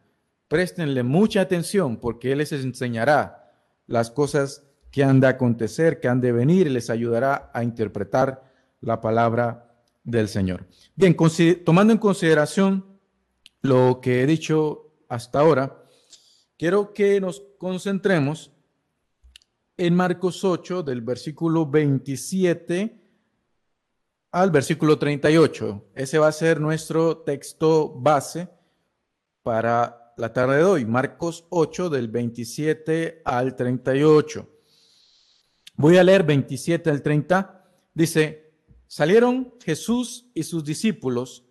Préstenle 0.48 1.04
mucha 1.04 1.42
atención 1.42 1.98
porque 1.98 2.32
Él 2.32 2.40
les 2.40 2.52
enseñará 2.52 3.54
las 3.88 4.12
cosas 4.12 4.68
que 4.92 5.04
han 5.04 5.20
de 5.20 5.28
acontecer, 5.28 6.00
que 6.00 6.08
han 6.08 6.20
de 6.20 6.32
venir, 6.32 6.68
y 6.68 6.72
les 6.72 6.90
ayudará 6.90 7.50
a 7.54 7.64
interpretar 7.64 8.44
la 8.82 9.00
palabra 9.00 9.72
del 10.04 10.28
Señor. 10.28 10.66
Bien, 10.96 11.16
tomando 11.64 11.94
en 11.94 12.00
consideración 12.00 12.91
lo 13.62 14.00
que 14.02 14.22
he 14.22 14.26
dicho 14.26 14.94
hasta 15.08 15.40
ahora, 15.40 15.86
quiero 16.58 16.94
que 16.94 17.20
nos 17.22 17.44
concentremos 17.58 18.52
en 19.78 19.96
Marcos 19.96 20.44
8, 20.44 20.84
del 20.84 21.02
versículo 21.02 21.66
27 21.66 23.02
al 24.32 24.52
versículo 24.52 24.98
38. 24.98 25.92
Ese 25.96 26.20
va 26.20 26.28
a 26.28 26.32
ser 26.32 26.60
nuestro 26.60 27.18
texto 27.18 27.94
base 27.96 28.48
para 29.44 30.14
la 30.18 30.32
tarde 30.34 30.58
de 30.58 30.64
hoy, 30.64 30.86
Marcos 30.86 31.46
8 31.50 31.90
del 31.90 32.08
27 32.08 33.22
al 33.26 33.56
38. 33.56 34.48
Voy 35.76 35.98
a 35.98 36.04
leer 36.04 36.24
27 36.24 36.90
al 36.90 37.02
30. 37.02 37.66
Dice, 37.94 38.54
salieron 38.88 39.56
Jesús 39.64 40.30
y 40.34 40.44
sus 40.44 40.64
discípulos 40.64 41.44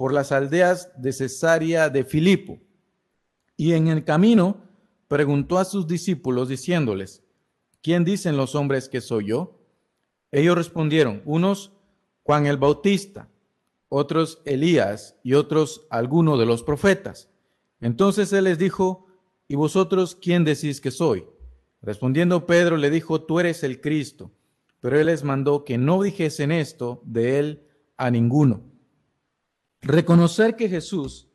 por 0.00 0.14
las 0.14 0.32
aldeas 0.32 0.90
de 0.96 1.12
Cesarea 1.12 1.90
de 1.90 2.04
Filipo 2.04 2.58
y 3.54 3.74
en 3.74 3.88
el 3.88 4.02
camino 4.02 4.62
preguntó 5.08 5.58
a 5.58 5.66
sus 5.66 5.86
discípulos 5.86 6.48
diciéndoles, 6.48 7.22
¿quién 7.82 8.02
dicen 8.06 8.38
los 8.38 8.54
hombres 8.54 8.88
que 8.88 9.02
soy 9.02 9.26
yo? 9.26 9.60
Ellos 10.30 10.56
respondieron, 10.56 11.20
unos 11.26 11.72
Juan 12.22 12.46
el 12.46 12.56
Bautista, 12.56 13.28
otros 13.90 14.40
Elías 14.46 15.16
y 15.22 15.34
otros 15.34 15.86
alguno 15.90 16.38
de 16.38 16.46
los 16.46 16.62
profetas. 16.62 17.28
Entonces 17.82 18.32
él 18.32 18.44
les 18.44 18.56
dijo, 18.56 19.04
¿y 19.48 19.54
vosotros 19.54 20.14
quién 20.14 20.44
decís 20.44 20.80
que 20.80 20.92
soy? 20.92 21.26
Respondiendo 21.82 22.46
Pedro 22.46 22.78
le 22.78 22.88
dijo, 22.88 23.20
tú 23.20 23.38
eres 23.38 23.62
el 23.64 23.82
Cristo. 23.82 24.32
Pero 24.80 24.98
él 24.98 25.08
les 25.08 25.24
mandó 25.24 25.66
que 25.66 25.76
no 25.76 26.00
dijesen 26.00 26.52
esto 26.52 27.02
de 27.04 27.38
él 27.38 27.66
a 27.98 28.10
ninguno. 28.10 28.69
Reconocer 29.82 30.56
que 30.56 30.68
Jesús 30.68 31.28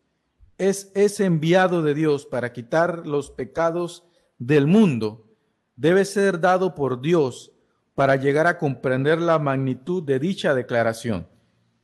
es 0.57 0.91
ese 0.95 1.25
enviado 1.25 1.81
de 1.81 1.93
Dios 1.93 2.25
para 2.25 2.53
quitar 2.53 3.05
los 3.07 3.31
pecados 3.31 4.03
del 4.37 4.67
mundo 4.67 5.25
debe 5.75 6.05
ser 6.05 6.39
dado 6.39 6.75
por 6.75 7.01
Dios 7.01 7.51
para 7.95 8.15
llegar 8.15 8.47
a 8.47 8.57
comprender 8.57 9.19
la 9.19 9.39
magnitud 9.39 10.03
de 10.03 10.19
dicha 10.19 10.53
declaración. 10.53 11.27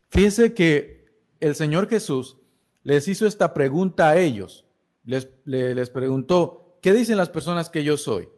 Fíjense 0.09 0.53
que 0.53 1.05
el 1.39 1.55
Señor 1.55 1.89
Jesús 1.89 2.37
les 2.83 3.07
hizo 3.07 3.25
esta 3.25 3.53
pregunta 3.53 4.09
a 4.09 4.17
ellos. 4.17 4.65
Les, 5.03 5.29
les, 5.45 5.89
preguntó, 5.89 6.77
¿qué 6.81 6.93
dicen 6.93 7.17
las 7.17 7.29
personas 7.29 7.69
que 7.69 7.83
yo 7.83 7.97
soy? 7.97 8.29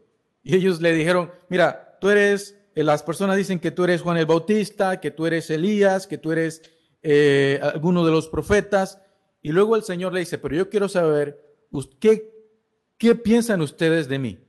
Y 0.43 0.55
ellos 0.55 0.81
le 0.81 0.93
dijeron, 0.93 1.31
mira, 1.49 1.97
tú 1.99 2.09
eres, 2.09 2.57
eh, 2.75 2.83
las 2.83 3.03
personas 3.03 3.37
dicen 3.37 3.59
que 3.59 3.71
tú 3.71 3.83
eres 3.83 4.01
Juan 4.01 4.17
el 4.17 4.25
Bautista, 4.25 4.99
que 4.99 5.11
tú 5.11 5.25
eres 5.25 5.49
Elías, 5.49 6.07
que 6.07 6.17
tú 6.17 6.31
eres 6.31 6.61
eh, 7.03 7.59
alguno 7.61 8.05
de 8.05 8.11
los 8.11 8.29
profetas. 8.29 9.01
Y 9.41 9.51
luego 9.51 9.75
el 9.75 9.83
Señor 9.83 10.13
le 10.13 10.21
dice, 10.21 10.37
pero 10.37 10.55
yo 10.55 10.69
quiero 10.69 10.87
saber, 10.87 11.37
¿qué, 11.99 12.31
qué 12.97 13.15
piensan 13.15 13.61
ustedes 13.61 14.07
de 14.07 14.19
mí? 14.19 14.39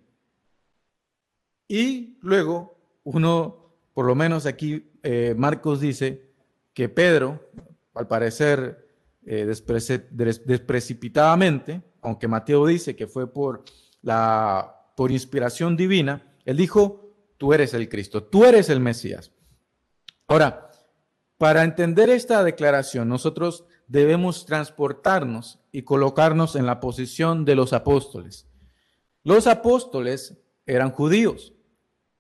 Y 1.67 2.19
luego 2.23 2.79
uno, 3.03 3.75
por 3.93 4.07
lo 4.07 4.15
menos 4.15 4.47
aquí, 4.47 4.93
eh, 5.03 5.35
Marcos 5.37 5.81
dice 5.81 6.31
que 6.73 6.89
Pedro, 6.89 7.51
al 7.95 8.07
parecer 8.07 8.87
eh, 9.27 9.47
desprecipitadamente, 9.47 11.83
aunque 12.01 12.29
Mateo 12.29 12.67
dice 12.67 12.95
que 12.95 13.07
fue 13.07 13.33
por, 13.33 13.65
la, 14.03 14.93
por 14.97 15.11
inspiración 15.11 15.77
divina, 15.77 16.35
él 16.45 16.57
dijo, 16.57 17.15
tú 17.39 17.53
eres 17.53 17.75
el 17.75 17.89
Cristo, 17.89 18.23
tú 18.23 18.45
eres 18.45 18.69
el 18.69 18.81
Mesías. 18.81 19.33
Ahora, 20.27 20.71
para 21.45 21.63
entender 21.63 22.09
esta 22.09 22.43
declaración, 22.43 23.07
nosotros 23.07 23.67
debemos 23.87 24.47
transportarnos 24.47 25.61
y 25.73 25.83
colocarnos 25.83 26.57
en 26.57 26.65
la 26.65 26.81
posición 26.81 27.45
de 27.45 27.55
los 27.55 27.75
apóstoles. 27.75 28.49
Los 29.25 29.47
apóstoles 29.47 30.39
eran 30.65 30.91
judíos 30.91 31.53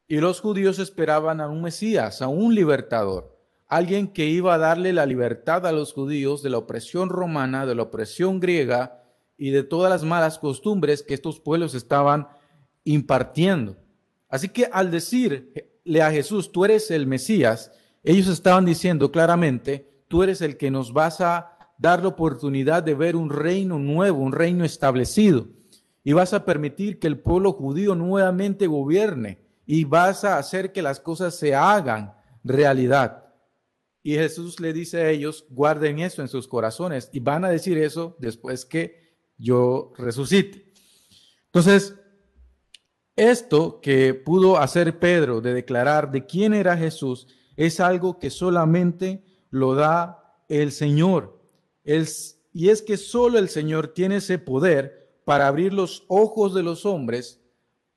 y 0.09 0.19
los 0.19 0.43
judíos 0.43 0.79
esperaban 0.79 1.41
a 1.41 1.49
un 1.49 1.63
Mesías, 1.63 2.21
a 2.21 2.29
un 2.29 2.55
libertador 2.55 3.35
alguien 3.67 4.09
que 4.09 4.27
iba 4.27 4.53
a 4.53 4.59
darle 4.59 4.93
la 4.93 5.07
libertad 5.07 5.67
a 5.67 5.73
los 5.73 5.95
judíos 5.95 6.43
de 6.43 6.51
la 6.51 6.59
opresión 6.59 7.09
romana, 7.09 7.65
de 7.65 7.75
la 7.75 7.85
opresión 7.85 8.41
griega 8.41 9.03
y 9.39 9.53
de 9.53 9.63
todas 9.63 9.91
las 9.91 10.05
malas 10.05 10.39
costumbres 10.39 11.03
que 11.03 11.15
estos 11.15 11.41
pueblos 11.41 11.75
estaban 11.75 12.29
impartiendo. 12.85 13.79
Así 14.29 14.51
que 14.51 14.69
al 14.71 14.91
decirle 14.91 16.03
a 16.03 16.11
Jesús, 16.11 16.53
tú 16.53 16.67
eres 16.67 16.91
el 16.91 17.07
Mesías, 17.07 17.73
ellos 18.05 18.29
estaban 18.29 18.65
diciendo 18.65 19.11
claramente, 19.11 20.05
tú 20.09 20.23
eres 20.23 20.41
el 20.43 20.57
que 20.57 20.71
nos 20.71 20.93
vas 20.93 21.21
a 21.21 21.59
dar 21.79 22.03
la 22.03 22.09
oportunidad 22.09 22.83
de 22.83 22.95
ver 22.95 23.17
un 23.17 23.31
reino 23.31 23.79
nuevo, 23.79 24.19
un 24.19 24.33
reino 24.33 24.65
establecido. 24.65 25.49
Y 26.05 26.13
vas 26.13 26.35
a 26.35 26.45
permitir 26.45 26.99
que 26.99 27.07
el 27.07 27.19
pueblo 27.19 27.53
judío 27.53 27.95
nuevamente 27.95 28.67
gobierne 28.67 29.41
y 29.67 29.85
vas 29.85 30.23
a 30.25 30.39
hacer 30.39 30.73
que 30.73 30.83
las 30.83 31.01
cosas 31.01 31.35
se 31.35 31.55
hagan 31.55 32.15
realidad. 32.45 33.25
Y 34.03 34.15
Jesús 34.15 34.61
le 34.61 34.75
dice 34.75 35.01
a 35.01 35.11
ellos, 35.11 35.47
guarden 35.49 35.99
eso 35.99 36.21
en 36.21 36.29
sus 36.29 36.47
corazones 36.47 37.09
y 37.11 37.21
van 37.21 37.45
a 37.45 37.49
decir 37.49 37.79
eso 37.79 38.17
después 38.21 38.67
que 38.67 39.17
yo 39.39 39.95
resucite. 39.97 40.71
Entonces, 41.47 41.95
Esto 43.17 43.81
que 43.81 44.13
pudo 44.13 44.59
hacer 44.59 44.99
Pedro 44.99 45.41
de 45.41 45.55
declarar 45.55 46.11
de 46.11 46.27
quién 46.27 46.53
era 46.53 46.77
Jesús 46.77 47.29
es 47.57 47.81
algo 47.81 48.19
que 48.19 48.31
solamente 48.31 49.25
lo 49.51 49.75
da 49.75 50.39
el 50.49 50.73
Señor. 50.73 51.41
y 51.85 52.69
es 52.69 52.83
que 52.83 52.97
solo 52.97 53.39
el 53.39 53.49
Señor 53.49 53.89
tiene 53.89 54.17
ese 54.17 54.39
poder 54.39 55.19
para 55.25 55.49
abrir 55.49 55.73
los 55.73 56.05
ojos 56.09 56.55
de 56.55 56.63
los 56.63 56.87
hombres, 56.87 57.41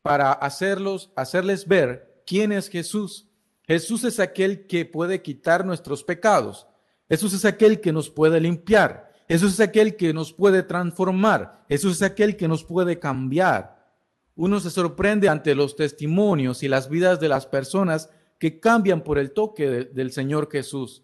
para 0.01 0.31
hacerlos, 0.31 1.11
hacerles 1.15 1.67
ver 1.67 2.23
quién 2.25 2.51
es 2.51 2.69
Jesús. 2.69 3.29
Jesús 3.63 4.03
es 4.03 4.19
aquel 4.19 4.65
que 4.65 4.85
puede 4.85 5.21
quitar 5.21 5.65
nuestros 5.65 6.03
pecados. 6.03 6.67
Jesús 7.09 7.33
es 7.33 7.45
aquel 7.45 7.81
que 7.81 7.91
nos 7.91 8.09
puede 8.09 8.39
limpiar. 8.39 9.13
Jesús 9.27 9.53
es 9.53 9.59
aquel 9.59 9.95
que 9.97 10.13
nos 10.13 10.31
puede 10.31 10.63
transformar. 10.63 11.65
Jesús 11.67 11.97
es 11.97 12.01
aquel 12.01 12.37
que 12.37 12.47
nos 12.47 12.63
puede 12.63 12.99
cambiar. 12.99 13.77
Uno 14.35 14.59
se 14.59 14.69
sorprende 14.69 15.27
ante 15.29 15.55
los 15.55 15.75
testimonios 15.75 16.63
y 16.63 16.67
las 16.67 16.89
vidas 16.89 17.19
de 17.19 17.27
las 17.27 17.45
personas 17.45 18.09
que 18.39 18.59
cambian 18.59 19.01
por 19.01 19.17
el 19.17 19.31
toque 19.31 19.67
del 19.67 20.11
Señor 20.11 20.49
Jesús. 20.51 21.03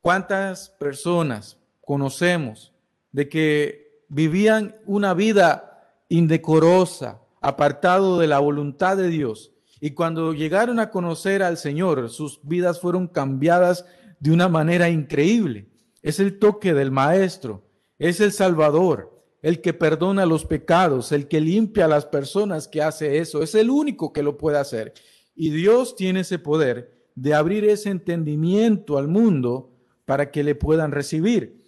¿Cuántas 0.00 0.70
personas 0.70 1.58
conocemos 1.80 2.72
de 3.12 3.28
que 3.28 4.04
vivían 4.08 4.76
una 4.86 5.14
vida 5.14 6.02
indecorosa, 6.08 7.22
apartado 7.40 8.18
de 8.18 8.26
la 8.26 8.38
voluntad 8.38 8.96
de 8.96 9.08
Dios? 9.08 9.52
Y 9.80 9.90
cuando 9.90 10.32
llegaron 10.32 10.80
a 10.80 10.90
conocer 10.90 11.42
al 11.42 11.58
Señor, 11.58 12.08
sus 12.10 12.40
vidas 12.42 12.80
fueron 12.80 13.08
cambiadas 13.08 13.84
de 14.20 14.32
una 14.32 14.48
manera 14.48 14.88
increíble. 14.88 15.68
Es 16.02 16.18
el 16.20 16.38
toque 16.38 16.72
del 16.72 16.90
Maestro, 16.90 17.64
es 17.98 18.20
el 18.20 18.32
Salvador, 18.32 19.24
el 19.42 19.60
que 19.60 19.74
perdona 19.74 20.26
los 20.26 20.44
pecados, 20.44 21.12
el 21.12 21.28
que 21.28 21.40
limpia 21.40 21.84
a 21.84 21.88
las 21.88 22.06
personas 22.06 22.68
que 22.68 22.82
hace 22.82 23.18
eso, 23.18 23.42
es 23.42 23.54
el 23.54 23.70
único 23.70 24.12
que 24.12 24.22
lo 24.22 24.36
puede 24.36 24.58
hacer. 24.58 24.94
Y 25.36 25.50
Dios 25.50 25.94
tiene 25.94 26.20
ese 26.20 26.38
poder 26.38 26.96
de 27.14 27.34
abrir 27.34 27.64
ese 27.64 27.90
entendimiento 27.90 28.98
al 28.98 29.06
mundo 29.06 29.70
para 30.06 30.30
que 30.30 30.42
le 30.42 30.54
puedan 30.54 30.90
recibir. 30.90 31.62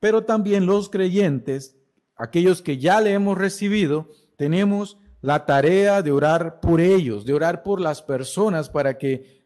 Pero 0.00 0.24
también 0.24 0.66
los 0.66 0.90
creyentes, 0.90 1.76
aquellos 2.16 2.60
que 2.60 2.78
ya 2.78 3.00
le 3.00 3.12
hemos 3.12 3.38
recibido, 3.38 4.10
tenemos 4.36 4.98
la 5.20 5.46
tarea 5.46 6.02
de 6.02 6.10
orar 6.10 6.58
por 6.60 6.80
ellos, 6.80 7.24
de 7.24 7.32
orar 7.32 7.62
por 7.62 7.80
las 7.80 8.02
personas 8.02 8.68
para 8.68 8.98
que 8.98 9.44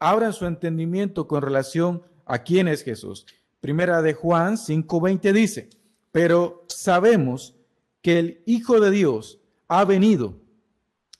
abran 0.00 0.32
su 0.32 0.46
entendimiento 0.46 1.28
con 1.28 1.40
relación 1.40 2.02
a 2.26 2.42
quién 2.42 2.66
es 2.66 2.82
Jesús. 2.82 3.26
Primera 3.60 4.02
de 4.02 4.14
Juan 4.14 4.56
5:20 4.56 5.32
dice, 5.32 5.70
pero 6.10 6.64
sabemos 6.68 7.54
que 8.02 8.18
el 8.18 8.42
Hijo 8.44 8.80
de 8.80 8.90
Dios 8.90 9.40
ha 9.68 9.84
venido 9.84 10.43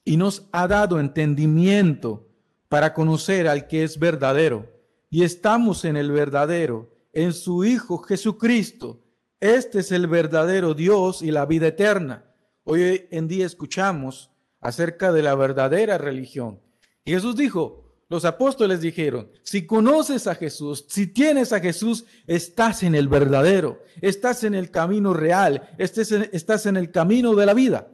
y 0.05 0.17
nos 0.17 0.47
ha 0.53 0.69
dado 0.69 1.01
entendimiento 1.01 2.29
para 2.69 2.93
conocer 2.93 3.49
al 3.49 3.67
que 3.67 3.85
es 3.85 3.99
verdadero. 3.99 4.71
Y 5.11 5.23
estamos 5.23 5.85
en 5.85 5.97
el 5.97 6.11
verdadero, 6.11 6.91
en 7.13 7.33
su 7.33 7.65
Hijo 7.65 7.99
Jesucristo. 7.99 9.01
Este 9.41 9.81
es 9.81 9.93
el 9.93 10.07
verdadero 10.07 10.75
Dios 10.75 11.23
y 11.23 11.31
la 11.31 11.47
vida 11.47 11.69
eterna. 11.69 12.25
Hoy 12.65 13.07
en 13.11 13.29
día 13.29 13.47
escuchamos 13.47 14.31
acerca 14.61 15.13
de 15.13 15.23
la 15.23 15.35
verdadera 15.35 15.99
religión. 15.99 16.61
Y 17.05 17.13
Jesús 17.13 17.37
dijo, 17.37 17.85
los 18.09 18.25
apóstoles 18.25 18.81
dijeron, 18.81 19.31
si 19.43 19.67
conoces 19.67 20.27
a 20.27 20.35
Jesús, 20.35 20.85
si 20.89 21.07
tienes 21.07 21.53
a 21.53 21.61
Jesús, 21.61 22.05
estás 22.27 22.83
en 22.83 22.95
el 22.95 23.09
verdadero, 23.09 23.83
estás 24.01 24.45
en 24.45 24.55
el 24.55 24.71
camino 24.71 25.15
real, 25.15 25.71
estás 25.79 26.67
en 26.67 26.77
el 26.77 26.91
camino 26.91 27.35
de 27.35 27.47
la 27.47 27.55
vida. 27.55 27.91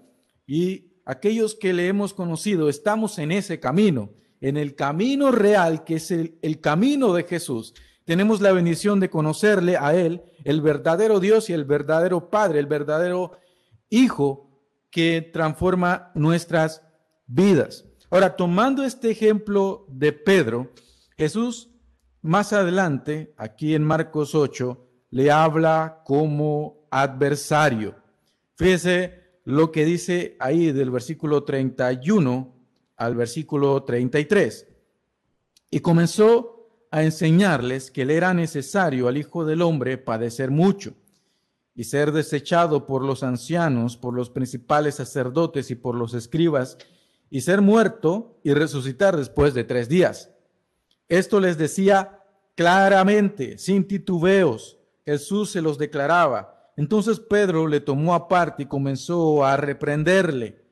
Y 0.46 0.89
aquellos 1.04 1.54
que 1.54 1.72
le 1.72 1.88
hemos 1.88 2.14
conocido, 2.14 2.68
estamos 2.68 3.18
en 3.18 3.32
ese 3.32 3.60
camino, 3.60 4.10
en 4.40 4.56
el 4.56 4.74
camino 4.74 5.30
real, 5.30 5.84
que 5.84 5.96
es 5.96 6.10
el, 6.10 6.60
camino 6.60 7.12
de 7.12 7.24
Jesús. 7.24 7.74
Tenemos 8.04 8.40
la 8.40 8.52
bendición 8.52 9.00
de 9.00 9.10
conocerle 9.10 9.76
a 9.76 9.94
Él, 9.94 10.22
el 10.44 10.60
verdadero 10.60 11.20
Dios 11.20 11.50
y 11.50 11.52
el 11.52 11.64
verdadero 11.64 12.30
Padre, 12.30 12.58
el 12.58 12.66
verdadero 12.66 13.32
Hijo 13.88 14.48
que 14.90 15.20
transforma 15.32 16.12
nuestras 16.14 16.82
vidas. 17.26 17.84
Ahora, 18.08 18.36
tomando 18.36 18.84
este 18.84 19.10
ejemplo 19.10 19.84
de 19.88 20.12
Pedro, 20.12 20.72
Jesús 21.16 21.70
más 22.22 22.52
adelante, 22.52 23.34
aquí 23.36 23.74
en 23.74 23.82
Marcos 23.84 24.34
8, 24.34 24.86
le 25.10 25.30
habla 25.30 26.02
como 26.04 26.86
adversario. 26.90 27.96
Fíjese 28.56 29.19
lo 29.52 29.72
que 29.72 29.84
dice 29.84 30.36
ahí 30.38 30.72
del 30.72 30.90
versículo 30.90 31.44
31 31.44 32.54
al 32.96 33.14
versículo 33.14 33.82
33. 33.82 34.66
Y 35.70 35.80
comenzó 35.80 36.60
a 36.90 37.02
enseñarles 37.02 37.90
que 37.90 38.04
le 38.04 38.16
era 38.16 38.34
necesario 38.34 39.08
al 39.08 39.16
Hijo 39.16 39.44
del 39.44 39.62
Hombre 39.62 39.96
padecer 39.96 40.50
mucho 40.50 40.94
y 41.74 41.84
ser 41.84 42.12
desechado 42.12 42.86
por 42.86 43.02
los 43.02 43.22
ancianos, 43.22 43.96
por 43.96 44.14
los 44.14 44.28
principales 44.28 44.96
sacerdotes 44.96 45.70
y 45.70 45.76
por 45.76 45.94
los 45.94 46.14
escribas, 46.14 46.76
y 47.30 47.42
ser 47.42 47.62
muerto 47.62 48.38
y 48.42 48.52
resucitar 48.52 49.16
después 49.16 49.54
de 49.54 49.64
tres 49.64 49.88
días. 49.88 50.30
Esto 51.08 51.40
les 51.40 51.56
decía 51.56 52.22
claramente, 52.56 53.56
sin 53.56 53.86
titubeos. 53.86 54.78
Jesús 55.06 55.50
se 55.52 55.62
los 55.62 55.78
declaraba. 55.78 56.59
Entonces 56.80 57.20
Pedro 57.20 57.66
le 57.66 57.80
tomó 57.80 58.14
aparte 58.14 58.64
y 58.64 58.66
comenzó 58.66 59.44
a 59.44 59.56
reprenderle. 59.56 60.64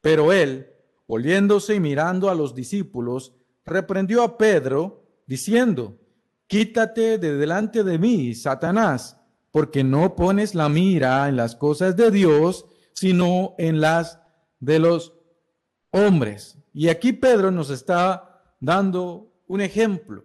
Pero 0.00 0.32
él, 0.32 0.68
volviéndose 1.08 1.74
y 1.74 1.80
mirando 1.80 2.30
a 2.30 2.34
los 2.34 2.54
discípulos, 2.54 3.34
reprendió 3.64 4.22
a 4.22 4.38
Pedro, 4.38 5.04
diciendo, 5.26 5.96
Quítate 6.46 7.18
de 7.18 7.36
delante 7.36 7.84
de 7.84 7.98
mí, 7.98 8.34
Satanás 8.34 9.20
porque 9.50 9.82
no 9.82 10.14
pones 10.14 10.54
la 10.54 10.68
mira 10.68 11.28
en 11.28 11.36
las 11.36 11.56
cosas 11.56 11.96
de 11.96 12.10
Dios, 12.10 12.66
sino 12.92 13.54
en 13.58 13.80
las 13.80 14.20
de 14.60 14.78
los 14.78 15.14
hombres. 15.90 16.58
Y 16.72 16.88
aquí 16.88 17.12
Pedro 17.12 17.50
nos 17.50 17.70
está 17.70 18.42
dando 18.60 19.32
un 19.48 19.60
ejemplo. 19.60 20.24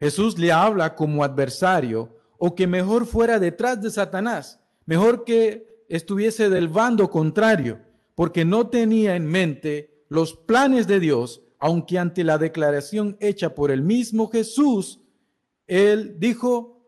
Jesús 0.00 0.38
le 0.38 0.50
habla 0.50 0.96
como 0.96 1.22
adversario 1.22 2.18
o 2.44 2.56
que 2.56 2.66
mejor 2.66 3.06
fuera 3.06 3.38
detrás 3.38 3.80
de 3.80 3.88
Satanás, 3.88 4.58
mejor 4.84 5.22
que 5.22 5.84
estuviese 5.88 6.50
del 6.50 6.66
bando 6.66 7.08
contrario, 7.08 7.78
porque 8.16 8.44
no 8.44 8.66
tenía 8.66 9.14
en 9.14 9.26
mente 9.26 10.02
los 10.08 10.34
planes 10.34 10.88
de 10.88 10.98
Dios, 10.98 11.42
aunque 11.60 12.00
ante 12.00 12.24
la 12.24 12.38
declaración 12.38 13.16
hecha 13.20 13.54
por 13.54 13.70
el 13.70 13.82
mismo 13.82 14.28
Jesús, 14.28 15.00
él 15.68 16.16
dijo, 16.18 16.84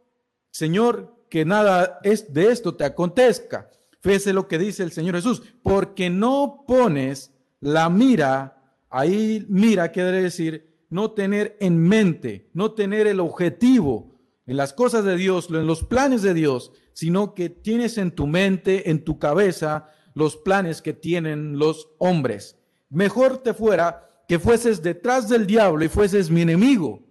Señor, 0.50 1.14
que 1.30 1.44
nada 1.44 2.00
es 2.02 2.34
de 2.34 2.50
esto 2.50 2.74
te 2.74 2.82
acontezca. 2.82 3.70
Fíjese 4.00 4.32
lo 4.32 4.48
que 4.48 4.58
dice 4.58 4.82
el 4.82 4.90
Señor 4.90 5.14
Jesús, 5.14 5.40
porque 5.62 6.10
no 6.10 6.64
pones 6.66 7.30
la 7.60 7.88
mira, 7.88 8.60
ahí 8.90 9.46
mira 9.48 9.92
quiere 9.92 10.20
decir 10.20 10.74
no 10.90 11.12
tener 11.12 11.56
en 11.60 11.78
mente, 11.78 12.50
no 12.54 12.72
tener 12.72 13.06
el 13.06 13.20
objetivo 13.20 14.13
en 14.46 14.56
las 14.56 14.72
cosas 14.72 15.04
de 15.04 15.16
Dios, 15.16 15.48
en 15.50 15.66
los 15.66 15.84
planes 15.84 16.22
de 16.22 16.34
Dios, 16.34 16.72
sino 16.92 17.34
que 17.34 17.48
tienes 17.48 17.98
en 17.98 18.14
tu 18.14 18.26
mente, 18.26 18.90
en 18.90 19.04
tu 19.04 19.18
cabeza, 19.18 19.88
los 20.14 20.36
planes 20.36 20.82
que 20.82 20.92
tienen 20.92 21.58
los 21.58 21.88
hombres. 21.98 22.58
Mejor 22.90 23.38
te 23.38 23.54
fuera 23.54 24.08
que 24.28 24.38
fueses 24.38 24.82
detrás 24.82 25.28
del 25.28 25.46
diablo 25.46 25.84
y 25.84 25.88
fueses 25.88 26.30
mi 26.30 26.42
enemigo. 26.42 27.02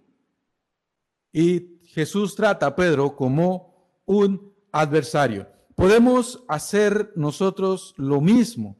Y 1.31 1.79
Jesús 1.85 2.35
trata 2.35 2.67
a 2.67 2.75
Pedro 2.75 3.15
como 3.15 4.01
un 4.05 4.53
adversario. 4.71 5.47
Podemos 5.75 6.43
hacer 6.47 7.11
nosotros 7.15 7.93
lo 7.97 8.21
mismo. 8.21 8.77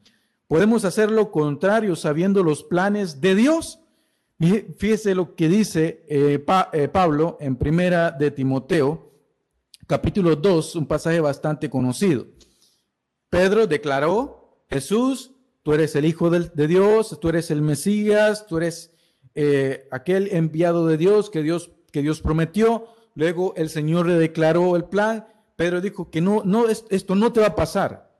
Podemos 0.48 0.86
hacer 0.86 1.12
lo 1.12 1.32
contrario 1.32 1.96
sabiendo 1.96 2.44
los 2.44 2.64
planes 2.64 3.22
de 3.22 3.36
Dios. 3.36 3.80
Fíjese 4.78 5.16
lo 5.16 5.36
que 5.36 5.48
dice 5.48 6.04
eh, 6.10 6.44
eh, 6.74 6.88
Pablo 6.90 7.38
en 7.40 7.56
primera 7.56 8.12
de 8.12 8.30
Timoteo, 8.30 9.14
capítulo 9.88 10.36
2, 10.36 10.76
un 10.76 10.86
pasaje 10.86 11.22
bastante 11.22 11.70
conocido. 11.70 12.28
Pedro 13.30 13.68
declaró, 13.68 14.66
Jesús, 14.70 15.32
tú 15.62 15.74
eres 15.74 15.96
el 15.96 16.04
Hijo 16.04 16.30
de, 16.30 16.68
Dios, 16.68 17.18
tú 17.22 17.30
eres 17.30 17.52
el 17.52 17.62
Mesías, 17.62 18.46
tú 18.46 18.58
eres 18.58 18.92
eh, 19.34 19.88
aquel 19.92 20.28
enviado 20.34 20.88
de 20.88 20.98
Dios 20.98 21.30
que 21.30 21.42
Dios, 21.42 21.72
que 21.94 22.02
Dios 22.02 22.20
prometió. 22.20 22.88
Luego 23.16 23.54
el 23.56 23.70
Señor 23.70 24.08
le 24.08 24.16
declaró 24.16 24.76
el 24.76 24.84
plan. 24.84 25.26
Pedro 25.56 25.80
dijo 25.80 26.10
que 26.10 26.20
no, 26.20 26.42
no, 26.44 26.68
esto 26.68 27.16
no 27.16 27.32
te 27.32 27.40
va 27.40 27.48
a 27.48 27.56
pasar. 27.56 28.12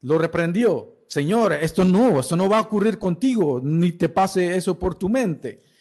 Lo 0.00 0.16
reprendió. 0.18 0.98
Señor, 1.08 1.52
esto 1.54 1.84
no, 1.84 2.20
esto 2.20 2.36
no 2.36 2.48
va 2.48 2.58
a 2.58 2.62
ocurrir 2.62 3.00
contigo, 3.00 3.60
ni 3.62 3.92
te 3.92 4.08
pase 4.08 4.56
eso 4.56 4.78
por 4.78 4.94
tu 4.94 5.08
mente. 5.08 5.71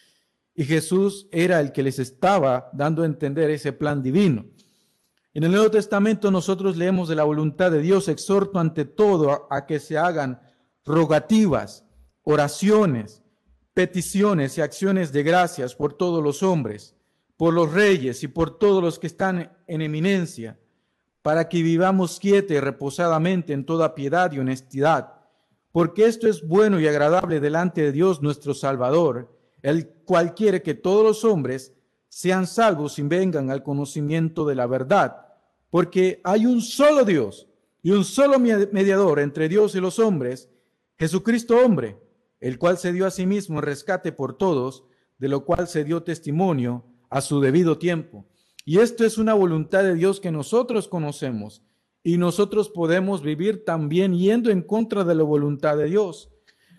Y 0.61 0.65
Jesús 0.65 1.27
era 1.31 1.59
el 1.59 1.71
que 1.71 1.81
les 1.81 1.97
estaba 1.97 2.69
dando 2.71 3.01
a 3.01 3.07
entender 3.07 3.49
ese 3.49 3.73
plan 3.73 4.03
divino. 4.03 4.45
En 5.33 5.43
el 5.43 5.49
Nuevo 5.49 5.71
Testamento 5.71 6.29
nosotros 6.29 6.77
leemos 6.77 7.09
de 7.09 7.15
la 7.15 7.23
voluntad 7.23 7.71
de 7.71 7.81
Dios, 7.81 8.07
exhorto 8.07 8.59
ante 8.59 8.85
todo 8.85 9.47
a, 9.49 9.65
que 9.65 9.79
se 9.79 9.97
hagan 9.97 10.39
rogativas. 10.85 11.83
oraciones, 12.21 13.23
peticiones 13.73 14.55
y 14.59 14.61
acciones 14.61 15.11
de 15.11 15.23
gracias 15.23 15.73
por 15.73 15.93
todos 15.93 16.23
los 16.23 16.43
hombres, 16.43 16.95
por 17.37 17.55
los 17.55 17.73
reyes 17.73 18.21
y 18.21 18.27
por 18.27 18.59
todos 18.59 18.83
los 18.83 18.99
que 18.99 19.07
están 19.07 19.57
en 19.65 19.81
eminencia, 19.81 20.59
para 21.23 21.49
que 21.49 21.63
vivamos 21.63 22.19
quieta 22.19 22.53
y 22.53 22.59
reposadamente 22.59 23.53
en 23.53 23.65
toda 23.65 23.95
piedad 23.95 24.31
y 24.31 24.37
honestidad, 24.37 25.23
porque 25.71 26.05
esto 26.05 26.27
es 26.27 26.47
bueno 26.47 26.79
y 26.79 26.87
agradable 26.87 27.39
delante 27.39 27.81
de 27.81 27.91
Dios 27.91 28.21
nuestro 28.21 28.53
Salvador, 28.53 29.40
el 29.61 29.87
cual 29.87 30.33
quiere 30.33 30.61
que 30.61 30.73
todos 30.73 31.03
los 31.03 31.23
hombres 31.23 31.73
sean 32.09 32.47
salvos 32.47 32.99
y 32.99 33.03
vengan 33.03 33.51
al 33.51 33.63
conocimiento 33.63 34.45
de 34.45 34.55
la 34.55 34.67
verdad, 34.67 35.27
porque 35.69 36.19
hay 36.23 36.45
un 36.45 36.61
solo 36.61 37.05
Dios 37.05 37.47
y 37.81 37.91
un 37.91 38.03
solo 38.03 38.37
mediador 38.39 39.19
entre 39.19 39.47
Dios 39.49 39.75
y 39.75 39.79
los 39.79 39.97
hombres, 39.99 40.49
Jesucristo 40.97 41.57
hombre, 41.57 41.97
el 42.39 42.57
cual 42.57 42.77
se 42.77 42.91
dio 42.91 43.05
a 43.05 43.11
sí 43.11 43.25
mismo 43.25 43.59
en 43.59 43.63
rescate 43.63 44.11
por 44.11 44.37
todos, 44.37 44.83
de 45.17 45.29
lo 45.29 45.45
cual 45.45 45.67
se 45.67 45.83
dio 45.83 46.03
testimonio 46.03 46.83
a 47.09 47.21
su 47.21 47.39
debido 47.39 47.77
tiempo. 47.77 48.25
Y 48.65 48.79
esto 48.79 49.05
es 49.05 49.17
una 49.17 49.33
voluntad 49.33 49.83
de 49.83 49.95
Dios 49.95 50.19
que 50.19 50.31
nosotros 50.31 50.87
conocemos 50.87 51.63
y 52.03 52.17
nosotros 52.17 52.69
podemos 52.69 53.21
vivir 53.21 53.63
también 53.63 54.15
yendo 54.15 54.49
en 54.49 54.61
contra 54.61 55.03
de 55.03 55.15
la 55.15 55.23
voluntad 55.23 55.77
de 55.77 55.85
Dios. 55.85 56.29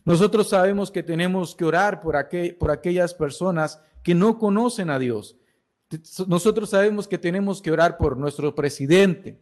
Nosotros 0.05 0.49
sabemos 0.49 0.91
que 0.91 1.03
tenemos 1.03 1.55
que 1.55 1.65
orar 1.65 2.01
por, 2.01 2.17
aquellas 2.17 3.15
personas 3.15 3.81
que 4.03 4.15
no 4.15 4.39
conocen 4.39 4.91
a 4.91 4.99
Dios. 4.99 5.37
Nosotros 6.27 6.71
sabemos 6.71 7.07
que 7.07 7.19
tenemos 7.19 7.63
que 7.63 7.71
orar 7.71 7.99
por 7.99 8.17
nuestro 8.17 8.55
presidente, 8.55 9.39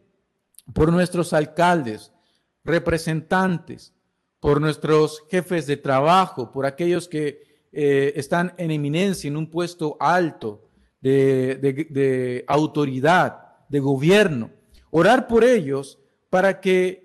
por 0.73 0.91
nuestros 0.91 1.33
alcaldes, 1.33 2.11
representantes, 2.63 3.93
por 4.39 4.61
nuestros 4.61 5.23
jefes 5.29 5.65
de 5.65 5.77
trabajo, 5.77 6.51
por 6.51 6.65
aquellos 6.65 7.07
que 7.07 7.65
eh, 7.71 8.13
están 8.15 8.53
en 8.57 8.69
eminencia, 8.71 9.27
en 9.27 9.37
un 9.37 9.49
puesto 9.49 9.97
alto 9.99 10.67
de 10.99 12.43
autoridad, 12.47 13.51
de 13.69 13.79
gobierno. 13.79 14.51
Orar 14.91 15.27
por 15.27 15.43
ellos 15.43 15.97
para 16.29 16.59
que 16.59 17.00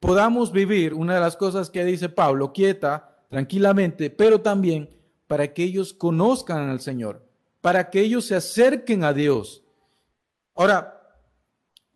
podamos 0.00 0.52
vivir 0.52 0.94
una 0.94 1.14
de 1.14 1.20
las 1.20 1.36
cosas 1.36 1.70
que 1.70 1.84
dice 1.84 2.08
Pablo, 2.08 2.52
quieta, 2.52 3.24
tranquilamente, 3.28 4.10
pero 4.10 4.40
también 4.40 4.90
para 5.26 5.52
que 5.52 5.62
ellos 5.62 5.92
conozcan 5.92 6.70
al 6.70 6.80
Señor, 6.80 7.26
para 7.60 7.90
que 7.90 8.00
ellos 8.00 8.24
se 8.24 8.34
acerquen 8.34 9.04
a 9.04 9.12
Dios. 9.12 9.62
Ahora, 10.54 10.94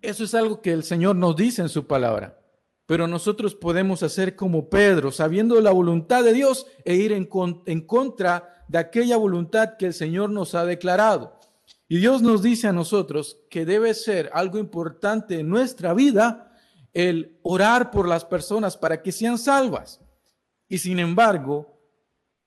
eso 0.00 0.24
es 0.24 0.34
algo 0.34 0.60
que 0.60 0.72
el 0.72 0.82
Señor 0.82 1.16
nos 1.16 1.36
dice 1.36 1.62
en 1.62 1.68
su 1.68 1.86
palabra, 1.86 2.38
pero 2.86 3.06
nosotros 3.06 3.54
podemos 3.54 4.02
hacer 4.02 4.36
como 4.36 4.68
Pedro, 4.68 5.12
sabiendo 5.12 5.60
la 5.60 5.70
voluntad 5.70 6.24
de 6.24 6.32
Dios 6.32 6.66
e 6.84 6.94
ir 6.94 7.12
en, 7.12 7.28
en 7.66 7.80
contra 7.86 8.64
de 8.68 8.78
aquella 8.78 9.16
voluntad 9.16 9.76
que 9.78 9.86
el 9.86 9.94
Señor 9.94 10.30
nos 10.30 10.54
ha 10.54 10.64
declarado. 10.64 11.38
Y 11.88 11.98
Dios 11.98 12.22
nos 12.22 12.42
dice 12.42 12.68
a 12.68 12.72
nosotros 12.72 13.38
que 13.48 13.64
debe 13.64 13.94
ser 13.94 14.30
algo 14.34 14.58
importante 14.58 15.40
en 15.40 15.48
nuestra 15.48 15.94
vida 15.94 16.51
el 16.92 17.38
orar 17.42 17.90
por 17.90 18.08
las 18.08 18.24
personas 18.24 18.76
para 18.76 19.02
que 19.02 19.12
sean 19.12 19.38
salvas. 19.38 20.00
Y 20.68 20.78
sin 20.78 20.98
embargo, 20.98 21.78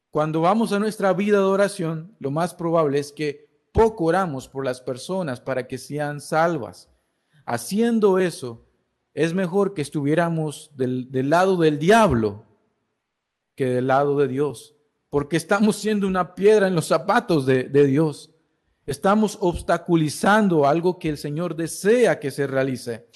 cuando 0.10 0.42
vamos 0.42 0.72
a 0.72 0.80
nuestra 0.80 1.14
vida 1.14 1.40
de 1.40 1.44
oración, 1.44 2.16
lo 2.20 2.32
más 2.32 2.54
probable 2.54 3.00
es 3.00 3.12
que 3.12 3.50
poco 3.72 4.06
oramos 4.06 4.48
por 4.48 4.64
las 4.64 4.80
personas 4.80 5.42
para 5.42 5.68
que 5.68 5.78
sean 5.78 6.22
salvas. 6.22 6.90
Haciendo 7.46 8.18
eso, 8.18 8.66
es 9.14 9.34
mejor 9.34 9.74
que 9.74 9.82
estuviéramos 9.82 10.72
del, 10.76 11.10
lado 11.30 11.58
del 11.58 11.80
diablo 11.80 12.46
que 13.56 13.66
del 13.66 13.88
lado 13.88 14.18
de 14.18 14.28
Dios, 14.28 14.76
porque 15.10 15.38
estamos 15.38 15.78
siendo 15.78 16.08
una 16.08 16.36
piedra 16.36 16.68
en 16.68 16.76
los 16.76 16.88
zapatos 16.88 17.46
de, 17.46 17.64
de 17.64 17.86
Dios. 17.86 18.32
Estamos 18.86 19.38
obstaculizando 19.40 20.68
algo 20.68 21.00
que 21.00 21.10
el 21.10 21.18
Señor 21.18 21.56
desea 21.56 22.20
que 22.20 22.32
se 22.32 22.48
realice. 22.48 23.08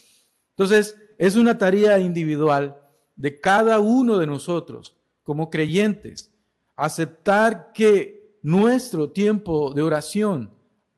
Entonces, 0.51 0.95
es 1.19 1.35
una 1.35 1.57
tarea 1.57 1.99
individual 1.99 2.81
de 3.17 3.39
cada 3.39 3.79
uno 3.79 4.17
de 4.17 4.25
nosotros 4.25 4.95
como 5.21 5.49
creyentes, 5.49 6.31
aceptar 6.77 7.73
que 7.73 8.39
nuestro 8.41 9.11
tiempo 9.11 9.73
de 9.73 9.81
oración 9.81 10.51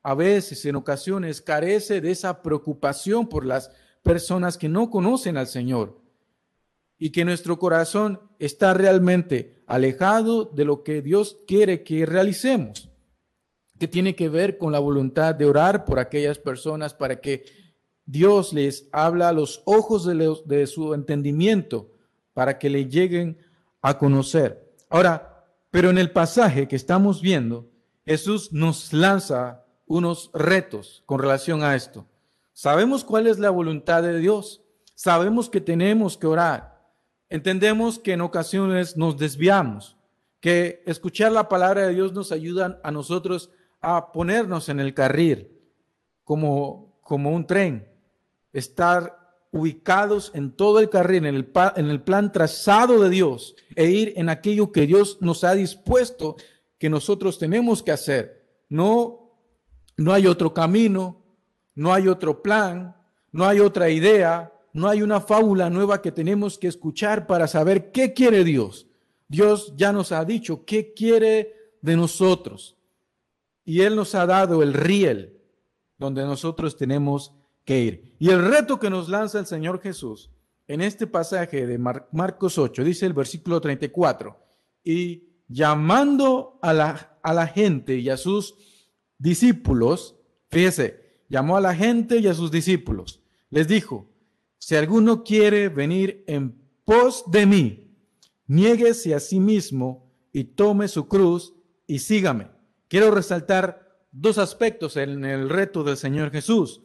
a 0.04 0.14
veces, 0.14 0.64
en 0.64 0.76
ocasiones, 0.76 1.42
carece 1.42 2.00
de 2.00 2.12
esa 2.12 2.40
preocupación 2.40 3.28
por 3.28 3.44
las 3.44 3.72
personas 4.02 4.56
que 4.56 4.68
no 4.68 4.90
conocen 4.90 5.36
al 5.36 5.48
Señor 5.48 6.00
y 6.98 7.10
que 7.10 7.24
nuestro 7.24 7.58
corazón 7.58 8.20
está 8.38 8.74
realmente 8.74 9.64
alejado 9.66 10.44
de 10.44 10.64
lo 10.64 10.84
que 10.84 11.02
Dios 11.02 11.38
quiere 11.48 11.82
que 11.82 12.06
realicemos, 12.06 12.90
que 13.78 13.88
tiene 13.88 14.14
que 14.14 14.28
ver 14.28 14.56
con 14.56 14.70
la 14.70 14.78
voluntad 14.78 15.34
de 15.34 15.46
orar 15.46 15.84
por 15.84 15.98
aquellas 15.98 16.38
personas 16.38 16.94
para 16.94 17.20
que 17.20 17.44
Dios 18.12 18.52
les 18.52 18.90
habla 18.92 19.30
a 19.30 19.32
los 19.32 19.62
ojos 19.64 20.04
de, 20.04 20.66
su 20.66 20.92
entendimiento 20.92 21.90
para 22.34 22.58
que 22.58 22.68
le 22.68 22.86
lleguen 22.86 23.38
a 23.80 23.96
conocer. 23.96 24.70
Ahora, 24.90 25.46
pero 25.70 25.88
en 25.88 25.96
el 25.96 26.10
pasaje 26.10 26.68
que 26.68 26.76
estamos 26.76 27.22
viendo, 27.22 27.70
Jesús 28.04 28.52
nos 28.52 28.92
lanza 28.92 29.64
unos 29.86 30.30
retos 30.34 31.02
con 31.06 31.20
relación 31.20 31.62
a 31.62 31.74
esto. 31.74 32.06
Sabemos 32.52 33.02
cuál 33.02 33.26
es 33.28 33.38
la 33.38 33.48
voluntad 33.48 34.02
de 34.02 34.18
Dios, 34.18 34.62
sabemos 34.94 35.48
que 35.48 35.62
tenemos 35.62 36.18
que 36.18 36.26
orar, 36.26 36.92
entendemos 37.30 37.98
que 37.98 38.12
en 38.12 38.20
ocasiones 38.20 38.94
nos 38.94 39.16
desviamos, 39.16 39.96
que 40.38 40.82
escuchar 40.84 41.32
la 41.32 41.48
palabra 41.48 41.86
de 41.86 41.94
Dios 41.94 42.12
nos 42.12 42.30
ayuda 42.30 42.78
a 42.84 42.90
nosotros 42.90 43.48
a 43.80 44.12
ponernos 44.12 44.68
en 44.68 44.80
el 44.80 44.92
carril 44.92 45.50
como, 46.24 47.00
como 47.00 47.30
un 47.30 47.46
tren 47.46 47.90
estar 48.52 49.22
ubicados 49.50 50.32
en 50.34 50.52
todo 50.52 50.80
el 50.80 50.88
carril, 50.88 51.26
en 51.26 51.34
el, 51.36 52.02
plan 52.02 52.32
trazado 52.32 53.02
de 53.02 53.10
Dios 53.10 53.54
e 53.76 53.90
ir 53.90 54.14
en 54.16 54.30
aquello 54.30 54.72
que 54.72 54.86
Dios 54.86 55.18
nos 55.20 55.44
ha 55.44 55.54
dispuesto 55.54 56.36
que 56.78 56.88
nosotros 56.88 57.38
tenemos 57.38 57.82
que 57.82 57.92
hacer. 57.92 58.46
No, 58.68 59.36
no 59.98 60.12
hay 60.14 60.26
otro 60.26 60.54
camino, 60.54 61.22
no 61.74 61.92
hay 61.92 62.08
otro 62.08 62.42
plan, 62.42 62.96
no 63.30 63.46
hay 63.46 63.60
otra 63.60 63.90
idea, 63.90 64.52
no 64.72 64.88
hay 64.88 65.02
una 65.02 65.20
fábula 65.20 65.68
nueva 65.68 66.00
que 66.00 66.12
tenemos 66.12 66.58
que 66.58 66.68
escuchar 66.68 67.26
para 67.26 67.46
saber 67.46 67.92
qué 67.92 68.14
quiere 68.14 68.44
Dios. 68.44 68.86
Dios 69.28 69.74
ya 69.76 69.92
nos 69.92 70.12
ha 70.12 70.24
dicho 70.24 70.64
qué 70.64 70.94
quiere 70.94 71.54
de 71.82 71.96
nosotros. 71.96 72.76
Y 73.64 73.82
Él 73.82 73.96
nos 73.96 74.14
ha 74.14 74.26
dado 74.26 74.62
el 74.62 74.72
riel 74.72 75.38
donde 75.98 76.24
nosotros 76.24 76.76
tenemos 76.76 77.32
que 77.64 77.80
ir. 77.80 78.16
Y 78.18 78.30
el 78.30 78.44
reto 78.44 78.78
que 78.78 78.90
nos 78.90 79.08
lanza 79.08 79.38
el 79.38 79.46
Señor 79.46 79.80
Jesús 79.80 80.30
en 80.68 80.80
este 80.80 81.06
pasaje 81.06 81.66
de 81.66 81.78
Marcos 81.78 82.58
8, 82.58 82.84
dice 82.84 83.06
el 83.06 83.12
versículo 83.12 83.60
34, 83.60 84.36
y 84.84 85.24
llamando 85.48 86.58
a 86.62 86.72
la, 86.72 87.18
a 87.22 87.34
la 87.34 87.46
gente 87.46 87.96
y 87.96 88.08
a 88.08 88.16
sus 88.16 88.54
discípulos, 89.18 90.16
fíjese, 90.50 91.24
llamó 91.28 91.56
a 91.56 91.60
la 91.60 91.74
gente 91.74 92.18
y 92.18 92.26
a 92.26 92.34
sus 92.34 92.50
discípulos, 92.50 93.22
les 93.50 93.68
dijo, 93.68 94.08
si 94.58 94.76
alguno 94.76 95.24
quiere 95.24 95.68
venir 95.68 96.24
en 96.26 96.56
pos 96.84 97.24
de 97.30 97.46
mí, 97.46 97.96
niéguese 98.46 99.14
a 99.14 99.20
sí 99.20 99.40
mismo 99.40 100.10
y 100.32 100.44
tome 100.44 100.88
su 100.88 101.08
cruz 101.08 101.54
y 101.86 101.98
sígame. 101.98 102.48
Quiero 102.88 103.10
resaltar 103.10 104.06
dos 104.12 104.38
aspectos 104.38 104.96
en 104.96 105.24
el 105.24 105.48
reto 105.48 105.82
del 105.84 105.96
Señor 105.96 106.30
Jesús. 106.30 106.82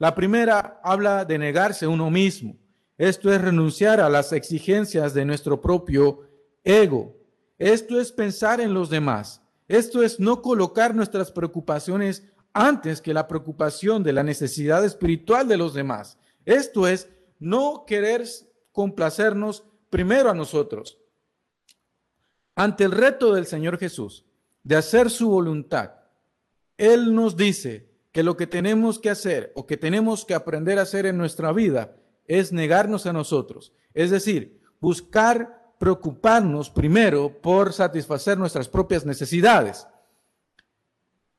La 0.00 0.14
primera 0.14 0.80
habla 0.82 1.26
de 1.26 1.36
negarse 1.36 1.86
uno 1.86 2.10
mismo. 2.10 2.56
Esto 2.96 3.30
es 3.30 3.38
renunciar 3.38 4.00
a 4.00 4.08
las 4.08 4.32
exigencias 4.32 5.12
de 5.12 5.26
nuestro 5.26 5.60
propio 5.60 6.22
ego. 6.64 7.18
Esto 7.58 8.00
es 8.00 8.10
pensar 8.10 8.62
en 8.62 8.72
los 8.72 8.88
demás. 8.88 9.42
Esto 9.68 10.02
es 10.02 10.18
no 10.18 10.40
colocar 10.40 10.94
nuestras 10.94 11.30
preocupaciones 11.30 12.24
antes 12.54 13.02
que 13.02 13.12
la 13.12 13.28
preocupación 13.28 14.02
de 14.02 14.14
la 14.14 14.22
necesidad 14.22 14.82
espiritual 14.86 15.46
de 15.46 15.58
los 15.58 15.74
demás. 15.74 16.16
Esto 16.46 16.88
es 16.88 17.10
no 17.38 17.84
querer 17.86 18.24
complacernos 18.72 19.64
primero 19.90 20.30
a 20.30 20.34
nosotros. 20.34 20.98
Ante 22.54 22.84
el 22.84 22.92
reto 22.92 23.34
del 23.34 23.44
Señor 23.44 23.76
Jesús 23.78 24.24
de 24.62 24.76
hacer 24.76 25.10
su 25.10 25.28
voluntad, 25.28 25.92
Él 26.78 27.14
nos 27.14 27.36
dice, 27.36 27.89
que 28.12 28.22
lo 28.22 28.36
que 28.36 28.46
tenemos 28.46 28.98
que 28.98 29.10
hacer 29.10 29.52
o 29.54 29.66
que 29.66 29.76
tenemos 29.76 30.24
que 30.24 30.34
aprender 30.34 30.78
a 30.78 30.82
hacer 30.82 31.06
en 31.06 31.16
nuestra 31.16 31.52
vida 31.52 31.96
es 32.26 32.52
negarnos 32.52 33.06
a 33.06 33.12
nosotros. 33.12 33.72
Es 33.94 34.10
decir, 34.10 34.60
buscar 34.80 35.74
preocuparnos 35.78 36.70
primero 36.70 37.40
por 37.40 37.72
satisfacer 37.72 38.36
nuestras 38.38 38.68
propias 38.68 39.06
necesidades. 39.06 39.86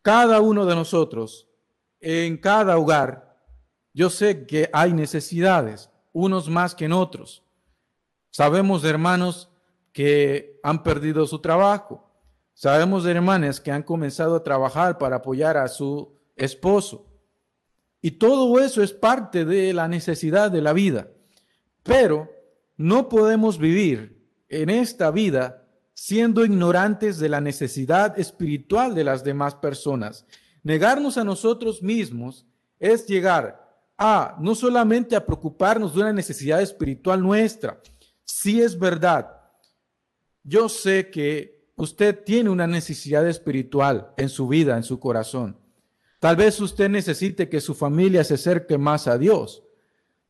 Cada 0.01 0.39
uno 0.39 0.65
de 0.65 0.75
nosotros, 0.75 1.47
en 1.99 2.37
cada 2.37 2.77
hogar, 2.77 3.37
yo 3.93 4.09
sé 4.09 4.47
que 4.47 4.69
hay 4.73 4.93
necesidades, 4.93 5.89
unos 6.13 6.49
más 6.49 6.73
que 6.73 6.85
en 6.85 6.93
otros. 6.93 7.43
Sabemos, 8.31 8.83
hermanos, 8.83 9.49
que 9.93 10.59
han 10.63 10.83
perdido 10.83 11.27
su 11.27 11.39
trabajo. 11.39 12.09
Sabemos 12.53 13.05
hermanas 13.05 13.59
que 13.59 13.71
han 13.71 13.83
comenzado 13.83 14.35
a 14.35 14.43
trabajar 14.43 14.97
para 14.97 15.17
apoyar 15.17 15.57
a 15.57 15.67
su 15.67 16.20
esposo. 16.43 17.07
Y 18.01 18.11
todo 18.11 18.59
eso 18.59 18.81
es 18.81 18.93
parte 18.93 19.45
de 19.45 19.73
la 19.73 19.87
necesidad 19.87 20.51
de 20.51 20.61
la 20.61 20.73
vida. 20.73 21.11
Pero 21.83 22.29
no 22.77 23.09
podemos 23.09 23.57
vivir 23.57 24.27
en 24.49 24.69
esta 24.69 25.11
vida 25.11 25.67
siendo 25.93 26.43
ignorantes 26.43 27.19
de 27.19 27.29
la 27.29 27.41
necesidad 27.41 28.17
espiritual 28.17 28.95
de 28.95 29.03
las 29.03 29.23
demás 29.23 29.55
personas. 29.55 30.25
Negarnos 30.63 31.17
a 31.17 31.23
nosotros 31.23 31.83
mismos 31.83 32.47
es 32.79 33.05
llegar 33.05 33.61
a 33.97 34.35
no 34.39 34.55
solamente 34.55 35.15
a 35.15 35.23
preocuparnos 35.23 35.93
de 35.93 36.01
una 36.01 36.13
necesidad 36.13 36.59
espiritual 36.59 37.21
nuestra, 37.21 37.79
si 38.23 38.61
es 38.61 38.77
verdad. 38.77 39.29
Yo 40.43 40.69
sé 40.69 41.11
que 41.11 41.69
usted 41.75 42.23
tiene 42.23 42.49
una 42.49 42.65
necesidad 42.65 43.27
espiritual 43.27 44.11
en 44.17 44.29
su 44.29 44.47
vida, 44.47 44.75
en 44.75 44.83
su 44.83 44.99
corazón. 44.99 45.60
Tal 46.21 46.35
vez 46.35 46.61
usted 46.61 46.87
necesite 46.87 47.49
que 47.49 47.59
su 47.59 47.73
familia 47.73 48.23
se 48.23 48.35
acerque 48.35 48.77
más 48.77 49.07
a 49.07 49.17
Dios. 49.17 49.63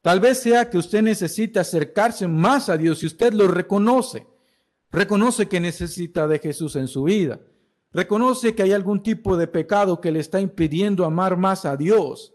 Tal 0.01 0.21
vez 0.21 0.39
sea 0.39 0.69
que 0.69 0.77
usted 0.77 1.01
necesite 1.01 1.59
acercarse 1.59 2.29
más 2.29 2.69
a 2.69 2.77
Dios 2.77 3.03
y 3.03 3.07
usted 3.07 3.33
lo 3.33 3.49
reconoce. 3.49 4.25
Reconoce 4.89 5.49
que 5.49 5.59
necesita 5.59 6.29
de 6.29 6.39
Jesús 6.39 6.77
en 6.77 6.87
su 6.87 7.03
vida. 7.03 7.41
Reconoce 7.91 8.55
que 8.55 8.63
hay 8.63 8.71
algún 8.71 9.03
tipo 9.03 9.35
de 9.35 9.47
pecado 9.47 9.99
que 9.99 10.13
le 10.13 10.21
está 10.21 10.39
impidiendo 10.39 11.03
amar 11.03 11.35
más 11.35 11.65
a 11.65 11.75
Dios. 11.75 12.33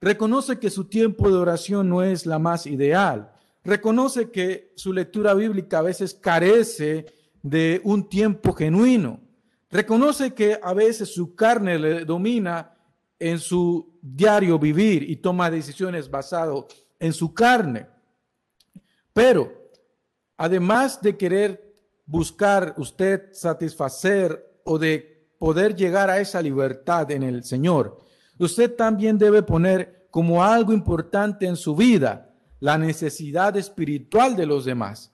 Reconoce 0.00 0.60
que 0.60 0.70
su 0.70 0.84
tiempo 0.84 1.28
de 1.28 1.38
oración 1.38 1.88
no 1.88 2.04
es 2.04 2.24
la 2.24 2.38
más 2.38 2.68
ideal. 2.68 3.32
Reconoce 3.64 4.30
que 4.30 4.72
su 4.76 4.92
lectura 4.92 5.34
bíblica 5.34 5.80
a 5.80 5.82
veces 5.82 6.14
carece 6.14 7.06
de 7.42 7.80
un 7.82 8.08
tiempo 8.08 8.52
genuino. 8.52 9.18
Reconoce 9.72 10.34
que 10.34 10.60
a 10.62 10.72
veces 10.72 11.12
su 11.12 11.34
carne 11.34 11.80
le 11.80 12.04
domina 12.04 12.71
en 13.22 13.38
su 13.38 14.00
diario 14.02 14.58
vivir 14.58 15.08
y 15.08 15.14
toma 15.14 15.48
decisiones 15.48 16.10
basado 16.10 16.66
en 16.98 17.12
su 17.12 17.32
carne. 17.32 17.86
Pero 19.12 19.52
además 20.36 21.00
de 21.00 21.16
querer 21.16 21.72
buscar 22.04 22.74
usted 22.78 23.32
satisfacer 23.32 24.60
o 24.64 24.76
de 24.76 25.30
poder 25.38 25.76
llegar 25.76 26.10
a 26.10 26.18
esa 26.18 26.42
libertad 26.42 27.12
en 27.12 27.22
el 27.22 27.44
Señor, 27.44 27.98
usted 28.40 28.74
también 28.74 29.18
debe 29.18 29.44
poner 29.44 30.08
como 30.10 30.42
algo 30.42 30.72
importante 30.72 31.46
en 31.46 31.56
su 31.56 31.76
vida 31.76 32.34
la 32.58 32.76
necesidad 32.76 33.56
espiritual 33.56 34.34
de 34.34 34.46
los 34.46 34.64
demás. 34.64 35.12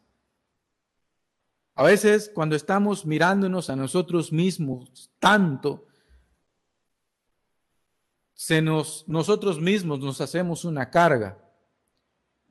A 1.75 1.83
veces 1.83 2.31
cuando 2.35 2.57
estamos 2.57 3.05
mirándonos 3.05 3.69
a 3.69 3.77
nosotros 3.77 4.33
mismos 4.33 5.11
tanto, 5.19 5.88
se 8.39 8.63
nos, 8.63 9.05
nosotros 9.09 9.61
mismos 9.61 9.99
nos 9.99 10.21
hacemos 10.21 10.65
una 10.65 10.91
carga. 10.91 11.45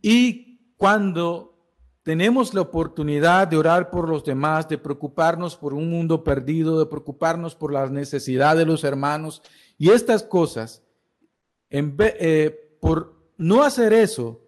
Y 0.02 0.74
cuando 0.76 1.58
tenemos 2.04 2.54
la 2.54 2.60
oportunidad 2.60 3.48
de 3.48 3.56
orar 3.56 3.90
por 3.90 4.10
los 4.10 4.26
demás, 4.26 4.68
de 4.68 4.78
preocuparnos 4.78 5.56
por 5.56 5.74
un 5.74 5.90
mundo 5.90 6.26
perdido, 6.26 6.78
de 6.78 6.88
preocuparnos 6.88 7.56
por 7.56 7.72
las 7.72 7.90
necesidades 7.90 8.60
de 8.60 8.66
los 8.66 8.84
hermanos 8.84 9.42
y 9.78 9.92
estas 9.92 10.24
cosas, 10.24 10.84
en 11.70 11.96
eh, 12.00 12.78
por 12.82 13.32
no 13.38 13.64
hacer 13.64 13.94
eso, 13.94 14.42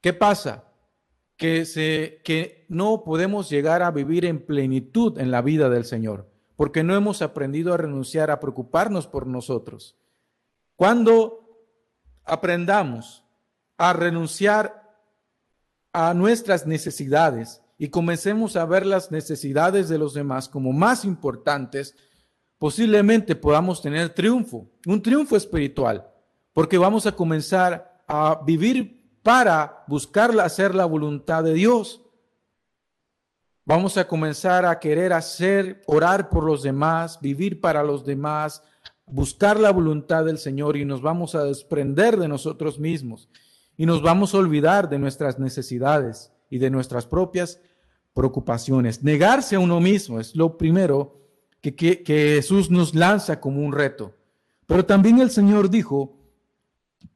¿qué 0.00 0.12
pasa? 0.12 0.64
Que, 1.36 1.64
se, 1.64 2.20
que 2.24 2.66
no 2.68 3.04
podemos 3.04 3.48
llegar 3.48 3.84
a 3.84 3.92
vivir 3.92 4.24
en 4.24 4.44
plenitud 4.44 5.20
en 5.20 5.30
la 5.30 5.40
vida 5.40 5.70
del 5.70 5.84
Señor, 5.84 6.28
porque 6.56 6.82
no 6.82 6.96
hemos 6.96 7.22
aprendido 7.22 7.72
a 7.72 7.76
renunciar 7.76 8.32
a 8.32 8.40
preocuparnos 8.40 9.06
por 9.06 9.28
nosotros. 9.28 9.99
Cuando 10.80 11.46
aprendamos 12.24 13.22
a 13.76 13.92
renunciar 13.92 14.96
a 15.92 16.14
nuestras 16.14 16.66
necesidades 16.66 17.60
y 17.76 17.88
comencemos 17.88 18.56
a 18.56 18.64
ver 18.64 18.86
las 18.86 19.10
necesidades 19.10 19.90
de 19.90 19.98
los 19.98 20.14
demás 20.14 20.48
como 20.48 20.72
más 20.72 21.04
importantes, 21.04 21.94
posiblemente 22.56 23.36
podamos 23.36 23.82
tener 23.82 24.08
triunfo, 24.14 24.70
un 24.86 25.02
triunfo 25.02 25.36
espiritual, 25.36 26.10
porque 26.54 26.78
vamos 26.78 27.04
a 27.04 27.12
comenzar 27.12 28.02
a 28.08 28.40
vivir 28.46 29.20
para 29.22 29.84
buscar 29.86 30.30
hacer 30.40 30.74
la 30.74 30.86
voluntad 30.86 31.44
de 31.44 31.52
Dios. 31.52 32.00
Vamos 33.66 33.98
a 33.98 34.08
comenzar 34.08 34.64
a 34.64 34.80
querer 34.80 35.12
hacer, 35.12 35.82
orar 35.86 36.30
por 36.30 36.42
los 36.42 36.62
demás, 36.62 37.20
vivir 37.20 37.60
para 37.60 37.82
los 37.82 38.02
demás, 38.02 38.62
buscar 39.12 39.58
la 39.58 39.70
voluntad 39.70 40.24
del 40.24 40.38
Señor 40.38 40.76
y 40.76 40.84
nos 40.84 41.02
vamos 41.02 41.34
a 41.34 41.44
desprender 41.44 42.16
de 42.16 42.28
nosotros 42.28 42.78
mismos 42.78 43.28
y 43.76 43.86
nos 43.86 44.02
vamos 44.02 44.34
a 44.34 44.38
olvidar 44.38 44.88
de 44.88 44.98
nuestras 44.98 45.38
necesidades 45.38 46.32
y 46.50 46.58
de 46.58 46.70
nuestras 46.70 47.06
propias 47.06 47.60
preocupaciones. 48.12 49.02
Negarse 49.02 49.56
a 49.56 49.60
uno 49.60 49.80
mismo 49.80 50.20
es 50.20 50.36
lo 50.36 50.58
primero 50.58 51.20
que, 51.60 52.02
Jesús 52.06 52.70
nos 52.70 52.94
lanza 52.94 53.40
como 53.40 53.64
un 53.64 53.72
reto. 53.72 54.14
Pero 54.66 54.84
también 54.84 55.20
el 55.20 55.30
Señor 55.30 55.70
dijo, 55.70 56.18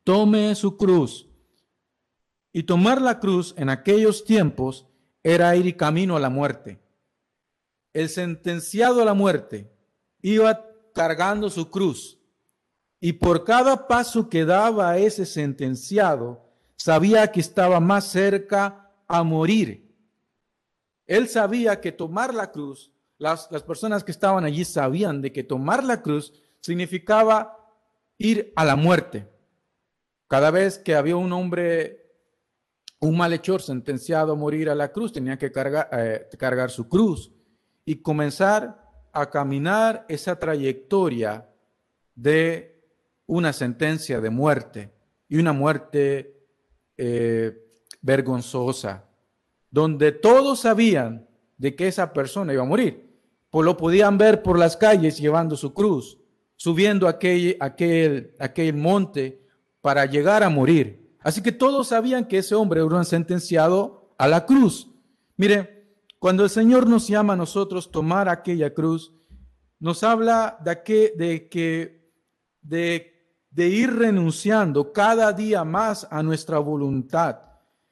tome 0.03 0.55
su 0.55 0.77
cruz. 0.77 1.29
Y 2.53 2.63
tomar 2.63 3.03
la 3.03 3.19
cruz 3.21 3.55
en 3.57 3.69
aquellos 3.69 4.25
tiempos 4.25 4.87
era 5.23 5.55
ir 5.57 5.77
camino 5.77 6.17
a 6.17 6.21
la 6.21 6.31
muerte. 6.31 6.81
El 7.93 8.09
sentenciado 8.09 9.03
a 9.03 9.05
la 9.05 9.15
muerte 9.15 9.73
iba 10.23 10.65
cargando 10.95 11.51
su 11.51 11.69
cruz 11.71 12.19
y 13.01 13.13
por 13.13 13.45
cada 13.45 13.87
paso 13.87 14.31
que 14.31 14.47
daba 14.47 14.97
ese 14.97 15.27
sentenciado, 15.27 16.49
sabía 16.77 17.31
que 17.31 17.41
estaba 17.41 17.79
más 17.81 18.05
cerca 18.07 18.91
a 19.07 19.23
morir. 19.23 19.95
Él 21.07 21.29
sabía 21.29 21.83
que 21.83 21.93
tomar 21.93 22.33
la 22.33 22.51
cruz 22.51 22.95
las, 23.19 23.49
personas 23.63 24.05
que 24.05 24.11
estaban 24.11 24.45
allí 24.45 24.65
sabían 24.65 25.23
de 25.23 25.33
que 25.33 25.45
tomar 25.45 25.85
la 25.85 26.03
cruz 26.03 26.33
significaba 26.61 27.57
ir 28.19 28.53
a 28.57 28.65
la 28.65 28.77
muerte. 28.77 29.29
Cada 30.29 30.51
vez 30.51 30.79
que 30.79 30.95
había 30.95 31.17
un 31.17 31.33
hombre, 31.33 32.13
un 33.01 33.17
malhechor 33.17 33.63
sentenciado 33.63 34.33
a 34.33 34.37
morir 34.37 34.69
a 34.69 34.75
la 34.75 34.93
cruz, 34.93 35.13
tenía 35.13 35.39
que 35.39 35.53
cargar, 35.53 35.89
eh, 35.93 36.29
cargar 36.39 36.71
su 36.71 36.89
cruz 36.89 37.33
y 37.85 37.97
comenzar 37.97 38.84
a 39.15 39.31
caminar 39.31 40.05
esa 40.09 40.39
trayectoria 40.39 41.49
de 42.15 42.83
una 43.27 43.53
sentencia 43.53 44.21
de 44.21 44.31
muerte 44.31 44.91
y 45.29 45.39
una 45.39 45.53
muerte 45.53 46.37
eh, 46.97 47.57
vergonzosa, 48.03 49.05
donde 49.71 50.13
todos 50.13 50.61
sabían 50.61 51.27
de 51.57 51.75
que 51.75 51.89
esa 51.89 52.13
persona 52.13 52.53
iba 52.53 52.63
a 52.63 52.67
morir. 52.67 53.09
Pues 53.51 53.65
lo 53.65 53.77
podían 53.77 54.19
ver 54.19 54.43
por 54.43 54.59
las 54.59 54.77
calles 54.77 55.19
llevando 55.19 55.57
su 55.57 55.73
cruz, 55.73 56.19
subiendo 56.57 57.09
aquel, 57.09 57.57
aquel, 57.61 58.35
aquel 58.39 58.75
monte 58.75 59.41
para 59.81 60.07
llegar 60.07 60.43
a 60.43 60.51
morir. 60.51 61.17
Así 61.21 61.41
que 61.41 61.53
todos 61.53 61.89
sabían 61.89 62.27
que 62.27 62.39
ese 62.39 62.55
hombre 62.55 62.83
era 62.85 63.05
sentenciado 63.05 64.15
a 64.19 64.29
la 64.29 64.45
cruz. 64.45 64.89
Mire, 65.37 65.74
cuando 66.25 66.43
el 66.43 66.49
Señor 66.49 66.89
nos 66.89 67.07
llama 67.07 67.35
a 67.35 67.37
nosotros 67.37 67.91
tomar 67.91 68.31
aquella 68.31 68.73
cruz, 68.73 69.13
nos 69.79 70.03
habla 70.03 70.57
de 70.65 70.83
que, 70.83 71.13
de, 71.19 71.51
que, 71.51 72.15
de, 72.63 73.69
ir 73.69 73.95
renunciando 73.95 74.91
cada 74.91 75.35
día 75.35 75.65
más 75.65 76.09
a 76.11 76.23
nuestra 76.23 76.59
voluntad. 76.61 77.43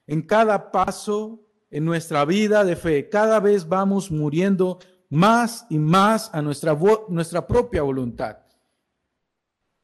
En 0.07 0.23
cada 0.23 0.73
paso 0.73 1.45
en 1.71 1.85
nuestra 1.85 2.25
vida 2.25 2.65
de 2.65 2.75
fe, 2.75 3.11
cada 3.11 3.39
vez 3.39 3.69
vamos 3.69 4.11
muriendo 4.11 4.79
más 5.11 5.67
y 5.69 5.79
más 5.79 6.31
a 6.33 6.41
nuestra, 6.41 6.75
nuestra 7.11 7.47
propia 7.47 7.83
voluntad. 7.83 8.39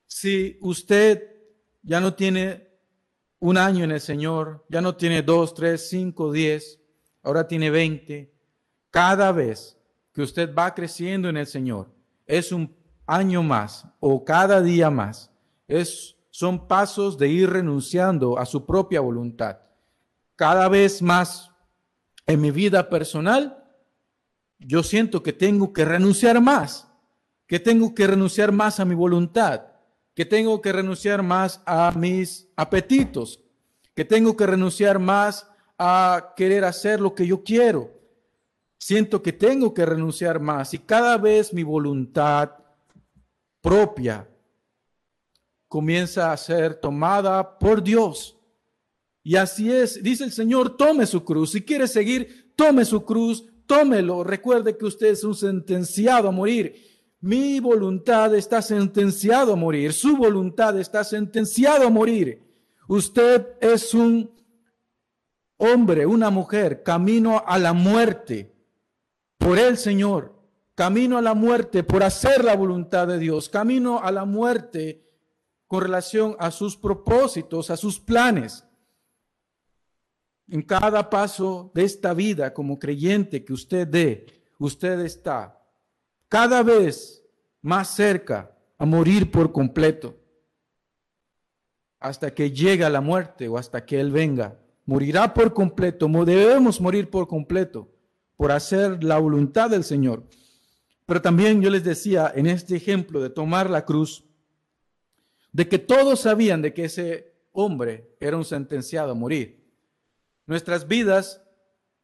Si 0.07 0.57
usted 0.63 1.23
ya 1.83 2.01
no 2.01 2.15
tiene 2.15 2.67
un 3.41 3.59
año 3.59 3.85
en 3.85 3.91
el 3.91 4.01
Señor, 4.01 4.65
ya 4.71 4.81
no 4.81 4.97
tiene 4.97 5.21
dos, 5.21 5.53
tres, 5.53 5.91
cinco, 5.91 6.33
diez, 6.33 6.81
ahora 7.23 7.47
tiene 7.47 7.69
veinte, 7.69 8.38
cada 8.99 9.31
vez 9.31 9.79
que 10.13 10.23
usted 10.23 10.53
va 10.53 10.75
creciendo 10.75 11.29
en 11.29 11.37
el 11.37 11.47
Señor, 11.47 11.89
es 12.27 12.51
un 12.51 12.75
año 13.07 13.45
más 13.45 13.87
o 14.01 14.25
cada 14.25 14.61
día 14.61 14.91
más. 14.91 15.31
Es, 15.69 16.17
son 16.31 16.67
pasos 16.67 17.17
de 17.17 17.29
ir 17.29 17.49
renunciando 17.49 18.37
a 18.37 18.45
su 18.45 18.67
propia 18.67 19.01
voluntad. 19.01 19.61
Cada 20.35 20.69
vez 20.69 21.01
más 21.01 21.53
en 22.27 22.41
mi 22.41 22.51
vida 22.51 22.91
personal 22.91 23.65
yo 24.59 24.83
siento 24.83 25.23
que 25.23 25.33
tengo 25.33 25.73
que 25.73 25.85
renunciar 25.85 26.41
más, 26.41 26.89
que 27.47 27.61
tengo 27.61 27.95
que 27.95 28.05
renunciar 28.05 28.51
más 28.51 28.81
a 28.81 28.85
mi 28.85 28.97
voluntad, 28.97 29.63
que 30.13 30.25
tengo 30.25 30.61
que 30.61 30.73
renunciar 30.73 31.23
más 31.23 31.63
a 31.67 31.93
mis 31.95 32.49
apetitos, 32.57 33.45
que 33.95 34.05
tengo 34.05 34.37
que 34.37 34.49
renunciar 34.49 34.99
más 34.99 35.49
a 35.79 36.35
querer 36.37 36.65
hacer 36.65 37.01
lo 37.01 37.15
que 37.15 37.29
yo 37.29 37.45
quiero. 37.45 37.98
Siento 38.79 39.21
que 39.21 39.33
tengo 39.33 39.75
que 39.75 39.85
renunciar 39.85 40.41
más 40.41 40.73
y 40.73 40.79
cada 40.79 41.19
vez 41.19 41.53
mi 41.53 41.65
voluntad 41.65 42.53
propia 43.61 44.29
comienza 45.67 46.33
a 46.33 46.37
ser 46.37 46.77
tomada 46.77 47.59
por 47.59 47.83
Dios. 47.83 48.37
Y 49.23 49.37
así 49.37 49.71
es, 49.71 50.03
dice 50.03 50.25
el 50.25 50.33
Señor, 50.33 50.77
tome 50.77 51.05
su 51.05 51.23
cruz. 51.25 51.51
Si 51.51 51.63
quiere 51.63 51.87
seguir, 51.87 52.53
tome 52.57 52.85
su 52.85 53.05
cruz, 53.05 53.45
tómelo. 53.67 54.25
Recuerde 54.25 54.79
que 54.79 54.87
usted 54.87 55.09
es 55.09 55.25
un 55.25 55.35
sentenciado 55.35 56.29
a 56.29 56.33
morir. 56.33 56.87
Mi 57.21 57.61
voluntad 57.61 58.35
está 58.35 58.63
sentenciado 58.63 59.53
a 59.53 59.57
morir. 59.57 59.93
Su 59.93 60.17
voluntad 60.17 60.79
está 60.79 61.05
sentenciado 61.05 61.87
a 61.87 61.91
morir. 61.91 62.43
Usted 62.87 63.49
es 63.61 63.93
un 63.93 64.31
hombre, 65.59 66.07
una 66.07 66.31
mujer, 66.31 66.83
camino 66.83 67.43
a 67.45 67.59
la 67.59 67.75
muerte 67.75 68.58
por 69.39 69.59
el 69.59 69.79
Señor. 69.79 70.37
Camino 70.75 71.19
a 71.19 71.23
la 71.23 71.35
muerte 71.35 71.83
por 71.83 72.03
hacer 72.03 72.45
la 72.45 72.55
voluntad 72.55 73.09
de 73.09 73.19
Dios. 73.19 73.49
Camino 73.49 74.01
a 74.01 74.13
la 74.13 74.25
muerte 74.25 75.05
con 75.67 75.83
relación 75.83 76.37
a 76.39 76.51
sus 76.51 76.77
propósitos, 76.77 77.71
a 77.71 77.77
sus 77.77 77.99
planes. 77.99 78.65
En 80.49 80.63
cada 80.63 81.11
paso 81.11 81.71
de 81.75 81.85
esta 81.85 82.15
vida 82.15 82.55
como 82.55 82.79
creyente 82.79 83.45
que 83.45 83.53
usted 83.53 83.87
dé, 83.87 84.27
usted 84.59 85.01
está 85.01 85.61
cada 86.29 86.63
vez 86.63 87.25
más 87.61 87.95
cerca 87.95 88.57
a 88.79 88.87
morir 88.87 89.31
por 89.31 89.53
completo, 89.53 90.17
hasta 91.99 92.33
que 92.33 92.53
llegue 92.53 92.89
la 92.89 93.01
muerte 93.01 93.49
o 93.49 93.59
hasta 93.59 93.85
que 93.85 93.99
Él 93.99 94.13
venga. 94.13 94.59
Morirá 94.87 95.35
por 95.35 95.53
completo, 95.53 96.09
debemos 96.25 96.81
morir 96.81 97.11
por 97.11 97.27
completo 97.27 97.89
por 98.39 98.53
hacer 98.53 99.03
la 99.03 99.19
voluntad 99.19 99.69
del 99.69 99.83
Señor. 99.83 100.23
Pero 101.05 101.21
también 101.21 101.61
yo 101.61 101.71
les 101.71 101.83
decía 101.83 102.33
en 102.33 102.47
este 102.47 102.77
ejemplo 102.77 103.21
de 103.21 103.31
tomar 103.31 103.69
la 103.69 103.85
cruz, 103.85 104.25
de 105.53 105.69
que 105.69 105.81
todos 105.81 106.21
sabían 106.21 106.63
de 106.63 106.73
que 106.73 106.85
ese 106.85 107.35
hombre 107.51 108.17
era 108.21 108.37
un 108.37 108.45
sentenciado 108.45 109.11
a 109.11 109.15
morir. 109.15 109.69
Nuestras 110.47 110.87
vidas 110.87 111.43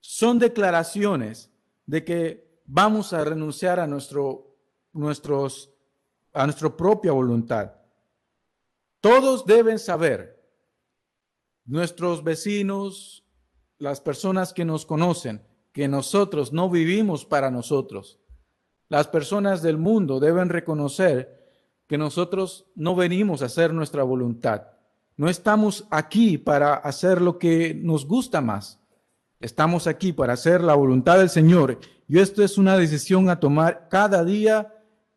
son 0.00 0.40
declaraciones 0.40 1.52
de 1.86 2.04
que 2.04 2.60
vamos 2.64 3.12
a 3.12 3.22
renunciar 3.22 3.78
a, 3.78 3.86
nuestro, 3.86 4.56
nuestros, 4.92 5.70
a 6.32 6.46
nuestra 6.46 6.76
propia 6.76 7.12
voluntad. 7.12 7.74
Todos 9.00 9.46
deben 9.46 9.78
saber, 9.78 10.42
nuestros 11.64 12.24
vecinos, 12.24 13.24
las 13.78 14.00
personas 14.00 14.52
que 14.52 14.64
nos 14.64 14.84
conocen, 14.84 15.40
que 15.74 15.88
nosotros 15.88 16.52
no 16.52 16.70
vivimos 16.70 17.26
para 17.26 17.50
nosotros. 17.50 18.20
Las 18.88 19.08
personas 19.08 19.60
del 19.60 19.76
mundo 19.76 20.20
deben 20.20 20.48
reconocer 20.48 21.50
que 21.88 21.98
nosotros 21.98 22.66
no 22.76 22.94
venimos 22.94 23.42
a 23.42 23.46
hacer 23.46 23.74
nuestra 23.74 24.04
voluntad. 24.04 24.68
No 25.16 25.28
estamos 25.28 25.86
aquí 25.90 26.38
para 26.38 26.74
hacer 26.74 27.20
lo 27.20 27.38
que 27.38 27.74
nos 27.74 28.06
gusta 28.06 28.40
más. 28.40 28.80
Estamos 29.40 29.88
aquí 29.88 30.12
para 30.12 30.34
hacer 30.34 30.62
la 30.62 30.76
voluntad 30.76 31.18
del 31.18 31.28
Señor. 31.28 31.80
Y 32.06 32.20
esto 32.20 32.44
es 32.44 32.56
una 32.56 32.78
decisión 32.78 33.28
a 33.28 33.40
tomar 33.40 33.88
cada 33.90 34.24
día 34.24 34.72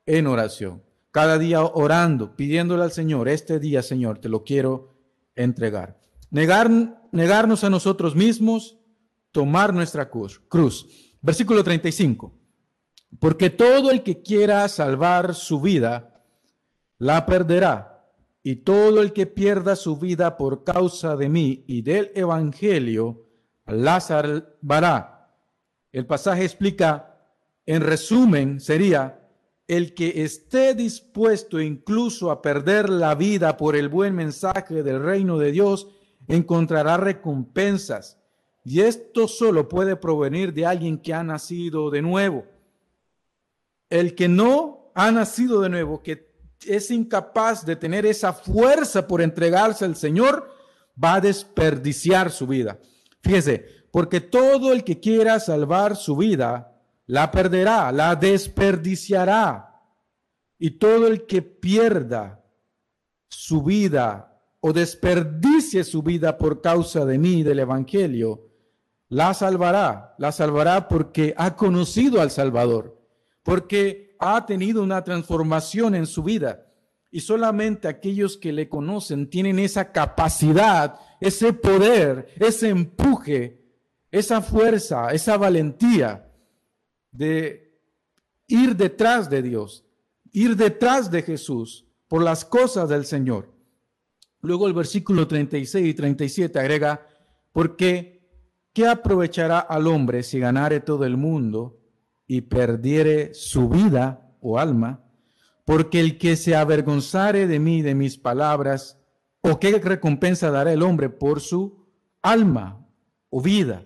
en 0.08 0.26
oración. 0.26 0.82
Cada 1.12 1.38
día 1.38 1.62
orando, 1.62 2.36
pidiéndole 2.36 2.84
al 2.84 2.92
Señor, 2.92 3.30
este 3.30 3.60
día, 3.60 3.84
Señor, 3.84 4.18
te 4.18 4.28
lo 4.28 4.44
quiero 4.44 4.96
entregar. 5.36 6.00
Negar, 6.32 6.70
negarnos 7.12 7.64
a 7.64 7.70
nosotros 7.70 8.16
mismos, 8.16 8.78
tomar 9.38 9.72
nuestra 9.72 10.10
cruz. 10.10 10.42
cruz. 10.50 10.88
Versículo 11.22 11.64
35. 11.64 12.34
Porque 13.20 13.52
todo 13.52 13.92
el 13.92 14.02
que 14.02 14.24
quiera 14.24 14.68
salvar 14.68 15.36
su 15.36 15.62
vida, 15.62 16.24
la 16.98 17.24
perderá. 17.28 18.04
Y 18.42 18.56
todo 18.56 19.00
el 19.00 19.14
que 19.14 19.28
pierda 19.28 19.76
su 19.76 19.98
vida 19.98 20.38
por 20.38 20.64
causa 20.64 21.16
de 21.16 21.30
mí 21.30 21.66
y 21.68 21.84
del 21.84 22.12
Evangelio, 22.16 23.28
la 23.68 24.00
salvará. 24.00 25.36
El 25.92 26.08
pasaje 26.08 26.44
explica, 26.44 27.20
en 27.68 27.84
resumen, 27.84 28.60
sería, 28.60 29.30
el 29.68 29.94
que 29.94 30.24
esté 30.24 30.74
dispuesto 30.74 31.62
incluso 31.62 32.32
a 32.32 32.42
perder 32.42 32.90
la 32.90 33.14
vida 33.14 33.56
por 33.56 33.76
el 33.76 33.88
buen 33.88 34.16
mensaje 34.16 34.82
del 34.82 35.04
reino 35.04 35.38
de 35.38 35.52
Dios, 35.52 35.90
encontrará 36.28 36.98
recompensas. 36.98 38.18
Y 38.70 38.82
esto 38.82 39.30
solo 39.30 39.70
puede 39.70 39.96
provenir 39.96 40.54
de 40.54 40.66
alguien 40.66 40.98
que 40.98 41.14
ha 41.14 41.24
nacido 41.24 41.90
de 41.90 42.02
nuevo. 42.02 42.44
El 43.90 44.14
que 44.14 44.28
no 44.28 44.92
ha 44.94 45.10
nacido 45.10 45.62
de 45.62 45.70
nuevo, 45.70 46.04
que 46.04 46.36
es 46.66 46.92
incapaz 46.92 47.66
de 47.66 47.78
tener 47.78 48.06
esa 48.06 48.34
fuerza 48.34 49.08
por 49.08 49.22
entregarse 49.22 49.86
al 49.86 49.96
Señor, 49.96 50.54
va 51.02 51.14
a 51.14 51.22
desperdiciar 51.22 52.30
su 52.30 52.46
vida. 52.46 52.78
Fíjese, 53.22 53.66
porque 53.90 54.20
todo 54.20 54.74
el 54.74 54.84
que 54.84 55.00
quiera 55.00 55.40
salvar 55.40 55.96
su 55.96 56.18
vida, 56.18 56.78
la 57.06 57.32
perderá, 57.32 57.90
la 57.94 58.18
desperdiciará. 58.18 59.82
Y 60.60 60.72
todo 60.72 61.08
el 61.08 61.26
que 61.26 61.42
pierda 61.42 62.44
su 63.30 63.64
vida 63.64 64.42
o 64.60 64.74
desperdicie 64.74 65.86
su 65.86 66.04
vida 66.04 66.38
por 66.38 66.60
causa 66.60 67.06
de 67.06 67.18
mí, 67.18 67.44
del 67.44 67.60
Evangelio, 67.60 68.47
la 69.10 69.34
salvará. 69.34 70.16
La 70.18 70.32
salvará 70.32 70.88
porque 70.88 71.34
ha 71.38 71.56
conocido 71.56 72.22
al 72.22 72.32
Salvador, 72.32 73.00
porque 73.44 74.16
ha 74.20 74.46
tenido 74.46 74.84
una 74.84 75.04
transformación 75.04 75.96
en 75.96 76.06
su 76.06 76.24
vida. 76.24 76.66
Y 77.10 77.22
solamente 77.22 77.88
aquellos 77.88 78.38
que 78.38 78.52
le 78.52 78.68
conocen 78.68 79.30
tienen 79.30 79.60
esa 79.60 79.92
capacidad, 79.92 81.00
ese 81.22 81.54
poder, 81.54 82.28
ese 82.38 82.70
empuje, 82.70 83.62
esa 84.12 84.42
fuerza, 84.42 85.12
esa 85.12 85.38
valentía 85.38 86.30
de 87.12 87.80
ir 88.48 88.76
detrás 88.76 89.30
de 89.30 89.42
Dios, 89.42 89.86
ir 90.32 90.56
detrás 90.56 91.10
de 91.10 91.22
Jesús 91.22 91.86
por 92.08 92.24
las 92.24 92.44
cosas 92.46 92.90
del 92.90 93.06
Señor. 93.06 93.54
Luego 94.42 94.68
el 94.68 94.74
versículo 94.74 95.28
36 95.28 95.88
y 95.88 95.94
37 95.94 96.60
agrega, 96.60 97.08
porque 97.52 98.17
¿qué 98.78 98.88
aprovechará 98.88 99.58
al 99.58 99.88
hombre 99.88 100.22
si 100.22 100.38
ganare 100.38 100.82
todo 100.82 101.04
el 101.04 101.18
mundo 101.18 101.80
y 102.28 102.42
perdiere 102.42 103.34
su 103.34 103.70
vida 103.70 104.30
o 104.40 104.60
alma, 104.60 105.04
porque 105.66 106.00
el 106.00 106.20
que 106.20 106.36
se 106.36 106.56
avergonzare 106.56 107.48
de 107.48 107.58
mí, 107.58 107.82
de 107.82 107.96
mis 107.96 108.20
palabras, 108.20 109.00
o 109.42 109.60
qué 109.60 109.80
recompensa 109.80 110.52
dará 110.52 110.74
el 110.74 110.84
hombre 110.84 111.10
por 111.10 111.42
su 111.42 111.88
alma 112.22 112.86
o 113.32 113.42
vida, 113.42 113.84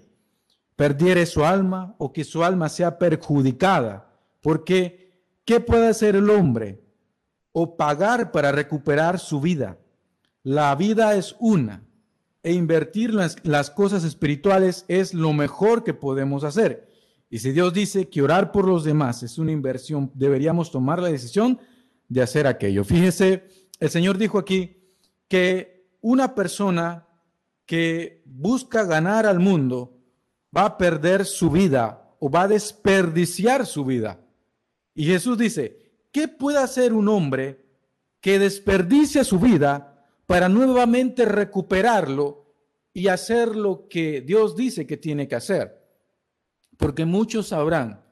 perdiere 0.75 1.25
su 1.25 1.45
alma 1.45 1.95
o 1.97 2.11
que 2.11 2.25
su 2.25 2.43
alma 2.43 2.67
sea 2.67 2.99
perjudicada, 2.99 4.13
porque 4.41 5.23
¿qué 5.45 5.61
puede 5.61 5.87
hacer 5.87 6.17
el 6.17 6.29
hombre? 6.29 6.83
O 7.53 7.77
pagar 7.77 8.33
para 8.33 8.51
recuperar 8.51 9.19
su 9.19 9.39
vida. 9.39 9.77
La 10.43 10.75
vida 10.75 11.15
es 11.15 11.37
una, 11.39 11.81
e 12.43 12.53
invertir 12.53 13.13
las, 13.13 13.69
cosas 13.69 14.03
espirituales 14.03 14.85
es 14.87 15.13
lo 15.13 15.33
mejor 15.33 15.83
que 15.83 15.93
podemos 15.93 16.43
hacer. 16.43 16.89
Y 17.29 17.39
si 17.39 17.51
Dios 17.51 17.73
dice 17.73 18.09
que 18.09 18.21
orar 18.21 18.51
por 18.51 18.67
los 18.67 18.83
demás 18.83 19.23
es 19.23 19.37
una 19.37 19.51
inversión, 19.51 20.11
deberíamos 20.15 20.71
tomar 20.71 21.01
la 21.01 21.09
decisión 21.09 21.59
de 22.09 22.21
hacer 22.21 22.47
aquello. 22.47 22.83
Fíjese, 22.83 23.47
el 23.79 23.89
Señor 23.89 24.17
dijo 24.17 24.37
aquí 24.37 24.77
que 25.27 25.87
una 26.01 26.35
persona 26.35 27.07
que 27.65 28.23
busca 28.25 28.83
ganar 28.83 29.25
al 29.25 29.39
mundo 29.39 29.97
va 30.55 30.65
a 30.65 30.77
perder 30.77 31.25
su 31.25 31.49
vida 31.49 32.15
o 32.19 32.29
va 32.29 32.43
a 32.43 32.47
desperdiciar 32.47 33.65
su 33.65 33.85
vida. 33.85 34.19
Y 34.93 35.05
Jesús 35.05 35.37
dice, 35.37 35.93
¿qué 36.11 36.27
puede 36.27 36.57
hacer 36.57 36.91
un 36.91 37.07
hombre 37.07 37.65
que 38.19 38.39
desperdicia 38.39 39.23
su 39.23 39.39
vida 39.39 39.90
para 40.31 40.49
nuevamente 40.49 41.25
recuperarlo 41.25 42.45
y 42.93 43.07
hacer 43.07 43.55
lo 43.55 43.87
que 43.87 44.21
Dios 44.21 44.55
dice 44.55 44.87
que 44.87 44.97
tiene 44.97 45.27
que 45.27 45.35
hacer? 45.35 45.81
porque 46.81 47.05
muchos 47.05 47.49
sabrán 47.49 48.03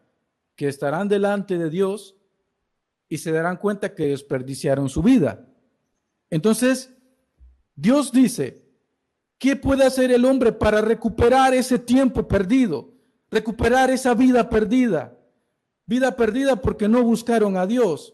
que 0.55 0.67
estarán 0.67 1.09
delante 1.09 1.57
de 1.57 1.71
Dios 1.71 2.15
y 3.09 3.17
se 3.17 3.31
darán 3.31 3.57
cuenta 3.57 3.95
que 3.95 4.09
desperdiciaron 4.09 4.89
su 4.89 5.01
vida. 5.01 5.47
Entonces, 6.29 6.93
Dios 7.75 8.11
dice, 8.11 8.69
¿qué 9.39 9.55
puede 9.55 9.85
hacer 9.85 10.11
el 10.11 10.23
hombre 10.23 10.51
para 10.51 10.81
recuperar 10.81 11.55
ese 11.55 11.79
tiempo 11.79 12.27
perdido? 12.27 12.93
Recuperar 13.31 13.89
esa 13.89 14.13
vida 14.13 14.47
perdida. 14.51 15.17
Vida 15.87 16.15
perdida 16.15 16.61
porque 16.61 16.87
no 16.87 17.01
buscaron 17.01 17.57
a 17.57 17.65
Dios. 17.65 18.13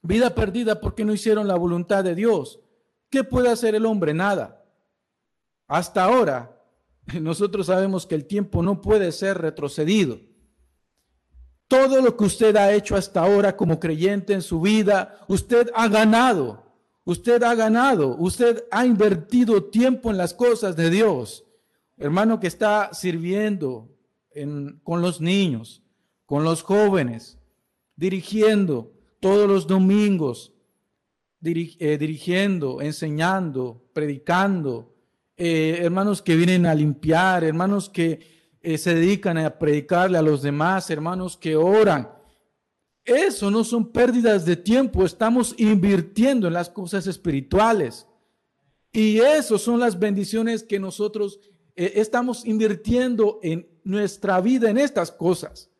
Vida 0.00 0.32
perdida 0.32 0.80
porque 0.80 1.04
no 1.04 1.12
hicieron 1.12 1.48
la 1.48 1.56
voluntad 1.56 2.04
de 2.04 2.14
Dios. 2.14 2.61
¿Qué 3.12 3.22
puede 3.22 3.50
hacer 3.50 3.74
el 3.74 3.84
hombre? 3.84 4.14
Nada. 4.14 4.64
Hasta 5.68 6.02
ahora 6.02 6.58
nosotros 7.20 7.66
sabemos 7.66 8.06
que 8.06 8.14
el 8.14 8.24
tiempo 8.24 8.62
no 8.62 8.80
puede 8.80 9.12
ser 9.12 9.36
retrocedido. 9.36 10.18
Todo 11.68 12.00
lo 12.00 12.16
que 12.16 12.24
usted 12.24 12.56
ha 12.56 12.72
hecho 12.72 12.96
hasta 12.96 13.20
ahora 13.20 13.54
como 13.54 13.78
creyente 13.78 14.32
en 14.32 14.40
su 14.40 14.62
vida, 14.62 15.20
usted 15.28 15.70
ha 15.74 15.88
ganado. 15.88 16.64
Usted 17.04 17.42
ha 17.42 17.54
ganado. 17.54 18.16
Usted 18.16 18.64
ha 18.70 18.86
invertido 18.86 19.64
tiempo 19.64 20.10
en 20.10 20.16
las 20.16 20.32
cosas 20.32 20.74
de 20.74 20.88
Dios. 20.88 21.44
Hermano 21.98 22.40
que 22.40 22.46
está 22.46 22.94
sirviendo 22.94 23.90
con 24.84 25.02
los 25.02 25.20
niños, 25.20 25.82
con 26.24 26.44
los 26.44 26.62
jóvenes, 26.62 27.38
dirigiendo 27.94 28.90
todos 29.20 29.46
los 29.46 29.66
domingos, 29.66 30.51
eh, 31.44 31.98
dirigiendo, 31.98 32.80
enseñando, 32.80 33.82
predicando, 33.92 34.94
eh, 35.36 35.80
hermanos 35.80 36.22
que 36.22 36.36
vienen 36.36 36.66
a 36.66 36.74
limpiar, 36.74 37.42
hermanos 37.42 37.88
que 37.88 38.20
eh, 38.60 38.78
se 38.78 38.94
dedican 38.94 39.38
a 39.38 39.58
predicarle 39.58 40.18
a 40.18 40.22
los 40.22 40.42
demás, 40.42 40.88
hermanos 40.88 41.36
que 41.36 41.56
oran. 41.56 42.08
Eso 43.04 43.50
no 43.50 43.64
son 43.64 43.90
pérdidas 43.90 44.44
de 44.44 44.54
tiempo, 44.54 45.04
estamos 45.04 45.56
invirtiendo 45.58 46.46
en 46.46 46.52
las 46.52 46.70
cosas 46.70 47.08
espirituales. 47.08 48.06
Y 48.92 49.18
eso 49.18 49.58
son 49.58 49.80
las 49.80 49.98
bendiciones 49.98 50.62
que 50.62 50.78
nosotros 50.78 51.40
estamos 51.74 52.44
invirtiendo 52.46 53.40
en 53.42 53.66
nuestra 53.82 54.40
vida, 54.40 54.70
en 54.70 54.78
estas 54.78 55.10
cosas. 55.10 55.70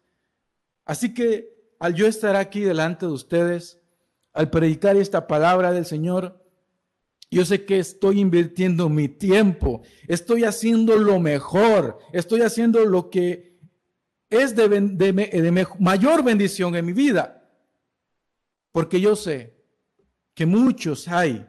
Así 0.84 1.14
que 1.14 1.54
al 1.78 1.94
yo 1.94 2.08
estar 2.08 2.34
aquí 2.34 2.60
delante 2.60 3.06
de 3.06 3.12
ustedes, 3.12 3.81
al 4.32 4.50
predicar 4.50 4.96
esta 4.96 5.26
palabra 5.26 5.72
del 5.72 5.84
Señor, 5.84 6.42
yo 7.30 7.46
sé 7.46 7.64
que 7.64 7.78
estoy 7.78 8.20
invirtiendo 8.20 8.90
mi 8.90 9.08
tiempo, 9.08 9.80
estoy 10.06 10.44
haciendo 10.44 10.96
lo 10.96 11.18
mejor, 11.18 11.98
estoy 12.12 12.42
haciendo 12.42 12.84
lo 12.84 13.08
que 13.08 13.58
es 14.28 14.54
de, 14.54 15.66
mayor 15.78 16.22
bendición 16.22 16.76
en 16.76 16.84
mi 16.84 16.92
vida. 16.92 17.50
Porque 18.70 19.00
yo 19.00 19.16
sé 19.16 19.54
que 20.34 20.44
muchos 20.44 21.08
hay 21.08 21.46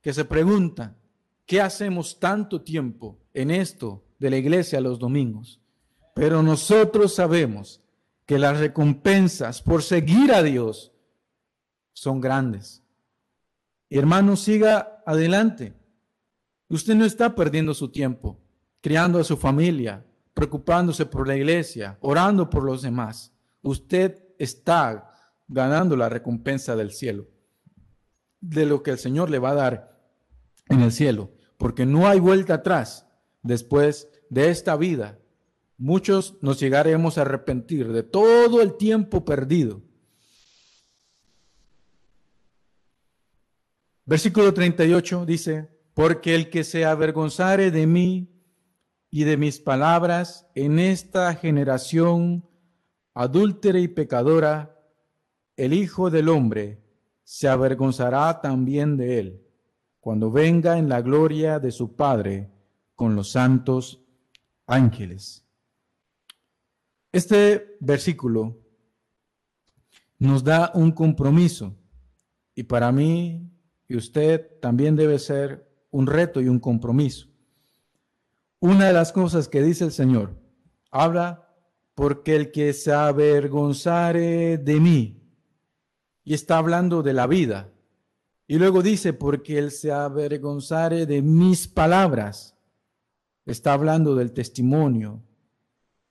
que 0.00 0.14
se 0.14 0.24
preguntan, 0.24 0.96
¿qué 1.44 1.60
hacemos 1.60 2.18
tanto 2.18 2.62
tiempo 2.62 3.18
en 3.34 3.50
esto 3.50 4.04
de 4.18 4.30
la 4.30 4.36
iglesia 4.38 4.80
los 4.80 4.98
domingos? 4.98 5.60
Pero 6.14 6.42
nosotros 6.42 7.14
sabemos 7.14 7.82
que 8.24 8.38
las 8.38 8.58
recompensas 8.58 9.60
por 9.60 9.82
seguir 9.82 10.32
a 10.32 10.42
Dios 10.42 10.92
son 11.96 12.20
grandes. 12.20 12.84
Hermano, 13.88 14.36
siga 14.36 15.02
adelante. 15.06 15.72
Usted 16.68 16.94
no 16.94 17.06
está 17.06 17.34
perdiendo 17.34 17.72
su 17.72 17.88
tiempo 17.88 18.38
criando 18.86 19.18
a 19.18 19.24
su 19.24 19.36
familia, 19.36 20.06
preocupándose 20.32 21.06
por 21.06 21.26
la 21.26 21.34
iglesia, 21.34 21.98
orando 22.02 22.48
por 22.48 22.62
los 22.62 22.82
demás. 22.82 23.32
Usted 23.62 24.22
está 24.38 25.10
ganando 25.48 25.96
la 25.96 26.08
recompensa 26.08 26.76
del 26.76 26.92
cielo, 26.92 27.26
de 28.40 28.64
lo 28.64 28.84
que 28.84 28.92
el 28.92 28.98
Señor 28.98 29.28
le 29.28 29.40
va 29.40 29.50
a 29.50 29.54
dar 29.54 29.98
en 30.68 30.82
el 30.82 30.92
cielo, 30.92 31.32
porque 31.58 31.84
no 31.84 32.06
hay 32.06 32.20
vuelta 32.20 32.54
atrás 32.54 33.08
después 33.42 34.08
de 34.30 34.50
esta 34.50 34.76
vida. 34.76 35.18
Muchos 35.78 36.36
nos 36.40 36.60
llegaremos 36.60 37.18
a 37.18 37.22
arrepentir 37.22 37.92
de 37.92 38.04
todo 38.04 38.62
el 38.62 38.76
tiempo 38.76 39.24
perdido 39.24 39.82
Versículo 44.08 44.54
38 44.54 45.26
dice, 45.26 45.68
porque 45.92 46.36
el 46.36 46.48
que 46.48 46.62
se 46.62 46.84
avergonzare 46.84 47.72
de 47.72 47.88
mí 47.88 48.28
y 49.10 49.24
de 49.24 49.36
mis 49.36 49.58
palabras 49.58 50.46
en 50.54 50.78
esta 50.78 51.34
generación 51.34 52.48
adúltera 53.14 53.80
y 53.80 53.88
pecadora, 53.88 54.78
el 55.56 55.72
Hijo 55.72 56.08
del 56.08 56.28
Hombre 56.28 56.80
se 57.24 57.48
avergonzará 57.48 58.40
también 58.40 58.96
de 58.96 59.18
él, 59.18 59.42
cuando 59.98 60.30
venga 60.30 60.78
en 60.78 60.88
la 60.88 61.02
gloria 61.02 61.58
de 61.58 61.72
su 61.72 61.96
Padre 61.96 62.52
con 62.94 63.16
los 63.16 63.32
santos 63.32 64.04
ángeles. 64.68 65.44
Este 67.10 67.76
versículo 67.80 68.56
nos 70.20 70.44
da 70.44 70.70
un 70.74 70.92
compromiso 70.92 71.74
y 72.54 72.62
para 72.62 72.92
mí 72.92 73.50
y 73.88 73.96
usted 73.96 74.58
también 74.60 74.96
debe 74.96 75.18
ser 75.18 75.68
un 75.90 76.06
reto 76.06 76.40
y 76.40 76.48
un 76.48 76.58
compromiso. 76.58 77.28
Una 78.60 78.86
de 78.86 78.92
las 78.92 79.12
cosas 79.12 79.48
que 79.48 79.62
dice 79.62 79.84
el 79.84 79.92
Señor, 79.92 80.34
habla 80.90 81.54
porque 81.94 82.36
el 82.36 82.52
que 82.52 82.72
se 82.72 82.92
avergonzare 82.92 84.58
de 84.58 84.80
mí, 84.80 85.22
y 86.24 86.34
está 86.34 86.58
hablando 86.58 87.02
de 87.02 87.12
la 87.12 87.26
vida. 87.26 87.72
Y 88.48 88.58
luego 88.58 88.82
dice, 88.82 89.12
porque 89.12 89.58
él 89.58 89.70
se 89.70 89.92
avergonzare 89.92 91.06
de 91.06 91.22
mis 91.22 91.68
palabras, 91.68 92.56
está 93.44 93.72
hablando 93.72 94.16
del 94.16 94.32
testimonio, 94.32 95.22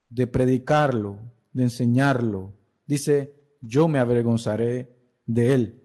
de 0.10 0.26
predicarlo, 0.28 1.20
de 1.52 1.64
enseñarlo. 1.64 2.54
Dice, 2.86 3.36
yo 3.62 3.88
me 3.88 4.00
avergonzaré 4.00 4.96
de 5.26 5.54
él. 5.54 5.85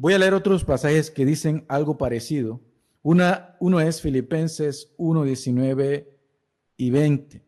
Voy 0.00 0.14
a 0.14 0.18
leer 0.18 0.32
otros 0.32 0.64
pasajes 0.64 1.10
que 1.10 1.26
dicen 1.26 1.66
algo 1.68 1.98
parecido. 1.98 2.62
Una, 3.02 3.56
uno 3.60 3.80
es 3.80 4.00
Filipenses 4.00 4.94
1, 4.96 5.24
19 5.24 6.18
y 6.78 6.90
20. 6.90 7.44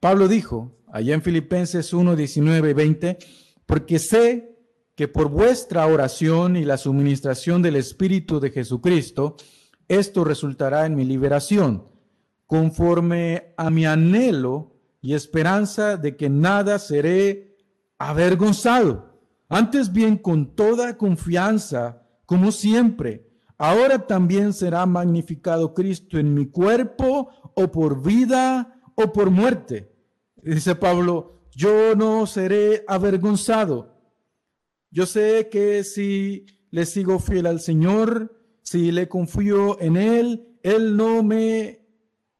Pablo 0.00 0.28
dijo 0.28 0.72
allá 0.90 1.12
en 1.12 1.20
Filipenses 1.20 1.92
1, 1.92 2.16
19 2.16 2.70
y 2.70 2.72
20, 2.72 3.18
porque 3.66 3.98
sé 3.98 4.56
que 4.94 5.08
por 5.08 5.28
vuestra 5.28 5.86
oración 5.86 6.56
y 6.56 6.64
la 6.64 6.78
suministración 6.78 7.60
del 7.60 7.76
Espíritu 7.76 8.40
de 8.40 8.48
Jesucristo, 8.48 9.36
esto 9.88 10.24
resultará 10.24 10.86
en 10.86 10.96
mi 10.96 11.04
liberación, 11.04 11.86
conforme 12.46 13.52
a 13.58 13.68
mi 13.68 13.84
anhelo 13.84 14.74
y 15.02 15.12
esperanza 15.12 15.98
de 15.98 16.16
que 16.16 16.30
nada 16.30 16.78
seré 16.78 17.58
avergonzado 17.98 19.07
antes 19.48 19.92
bien, 19.92 20.18
con 20.18 20.54
toda 20.54 20.96
confianza, 20.96 22.02
como 22.26 22.52
siempre, 22.52 23.26
ahora 23.56 24.06
también 24.06 24.52
será 24.52 24.84
magnificado 24.86 25.74
Cristo 25.74 26.18
en 26.18 26.34
mi 26.34 26.46
cuerpo, 26.46 27.30
o 27.54 27.72
por 27.72 28.02
vida, 28.02 28.80
o 28.94 29.12
por 29.12 29.30
muerte. 29.30 29.92
Dice 30.42 30.74
Pablo, 30.74 31.42
yo 31.50 31.94
no 31.96 32.26
seré 32.26 32.84
avergonzado. 32.86 33.96
Yo 34.90 35.06
sé 35.06 35.48
que 35.50 35.82
si 35.84 36.46
le 36.70 36.86
sigo 36.86 37.18
fiel 37.18 37.46
al 37.46 37.60
Señor, 37.60 38.38
si 38.62 38.92
le 38.92 39.08
confío 39.08 39.80
en 39.80 39.96
Él, 39.96 40.58
Él 40.62 40.96
no 40.96 41.22
me 41.22 41.86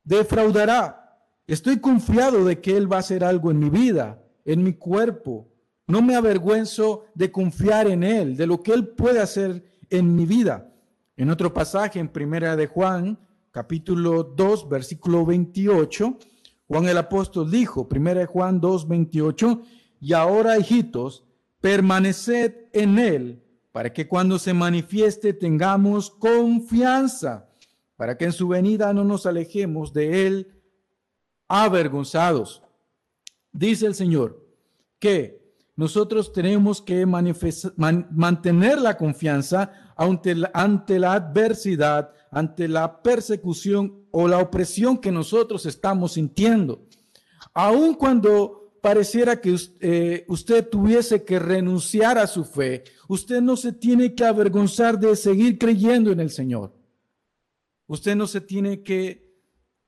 defraudará. 0.04 1.24
Estoy 1.46 1.80
confiado 1.80 2.44
de 2.44 2.60
que 2.60 2.76
Él 2.76 2.90
va 2.90 2.96
a 2.96 3.00
hacer 3.00 3.24
algo 3.24 3.50
en 3.50 3.58
mi 3.58 3.70
vida, 3.70 4.22
en 4.44 4.62
mi 4.62 4.74
cuerpo, 4.74 5.50
no 5.88 6.02
me 6.02 6.14
avergüenzo 6.14 7.06
de 7.14 7.32
confiar 7.32 7.88
en 7.88 8.04
Él, 8.04 8.36
de 8.36 8.46
lo 8.46 8.62
que 8.62 8.72
Él 8.72 8.88
puede 8.88 9.20
hacer 9.20 9.64
en 9.90 10.14
mi 10.14 10.26
vida. 10.26 10.70
En 11.16 11.30
otro 11.30 11.52
pasaje, 11.52 11.98
en 11.98 12.08
Primera 12.08 12.54
de 12.54 12.66
Juan, 12.66 13.18
capítulo 13.50 14.22
2, 14.22 14.68
versículo 14.68 15.24
28, 15.24 16.18
Juan 16.68 16.88
el 16.88 16.98
apóstol 16.98 17.50
dijo, 17.50 17.88
Primera 17.88 18.20
de 18.20 18.26
Juan 18.26 18.60
2, 18.60 18.86
28, 18.86 19.62
y 20.00 20.12
ahora, 20.12 20.58
hijitos, 20.58 21.24
permaneced 21.60 22.54
en 22.72 22.98
Él, 22.98 23.42
para 23.72 23.92
que 23.92 24.06
cuando 24.06 24.38
se 24.38 24.52
manifieste 24.52 25.32
tengamos 25.32 26.10
confianza, 26.10 27.48
para 27.96 28.18
que 28.18 28.26
en 28.26 28.32
su 28.32 28.46
venida 28.46 28.92
no 28.92 29.04
nos 29.04 29.24
alejemos 29.24 29.94
de 29.94 30.26
Él 30.26 30.52
avergonzados. 31.48 32.62
Dice 33.52 33.86
el 33.86 33.94
Señor 33.94 34.46
que 34.98 35.37
nosotros 35.78 36.32
tenemos 36.32 36.82
que 36.82 37.06
mantener 37.06 38.80
la 38.80 38.96
confianza 38.96 39.70
ante 39.96 40.34
la, 40.34 40.50
ante 40.52 40.98
la 40.98 41.12
adversidad, 41.12 42.10
ante 42.32 42.66
la 42.66 43.00
persecución 43.00 44.04
o 44.10 44.26
la 44.26 44.38
opresión 44.38 44.98
que 44.98 45.12
nosotros 45.12 45.66
estamos 45.66 46.14
sintiendo. 46.14 46.84
Aun 47.54 47.94
cuando 47.94 48.72
pareciera 48.82 49.40
que 49.40 49.54
eh, 49.78 50.24
usted 50.26 50.68
tuviese 50.68 51.22
que 51.22 51.38
renunciar 51.38 52.18
a 52.18 52.26
su 52.26 52.44
fe, 52.44 52.82
usted 53.06 53.40
no 53.40 53.56
se 53.56 53.72
tiene 53.72 54.16
que 54.16 54.24
avergonzar 54.24 54.98
de 54.98 55.14
seguir 55.14 55.58
creyendo 55.58 56.10
en 56.10 56.18
el 56.18 56.30
Señor. 56.30 56.74
Usted 57.86 58.16
no 58.16 58.26
se 58.26 58.40
tiene 58.40 58.82
que 58.82 59.32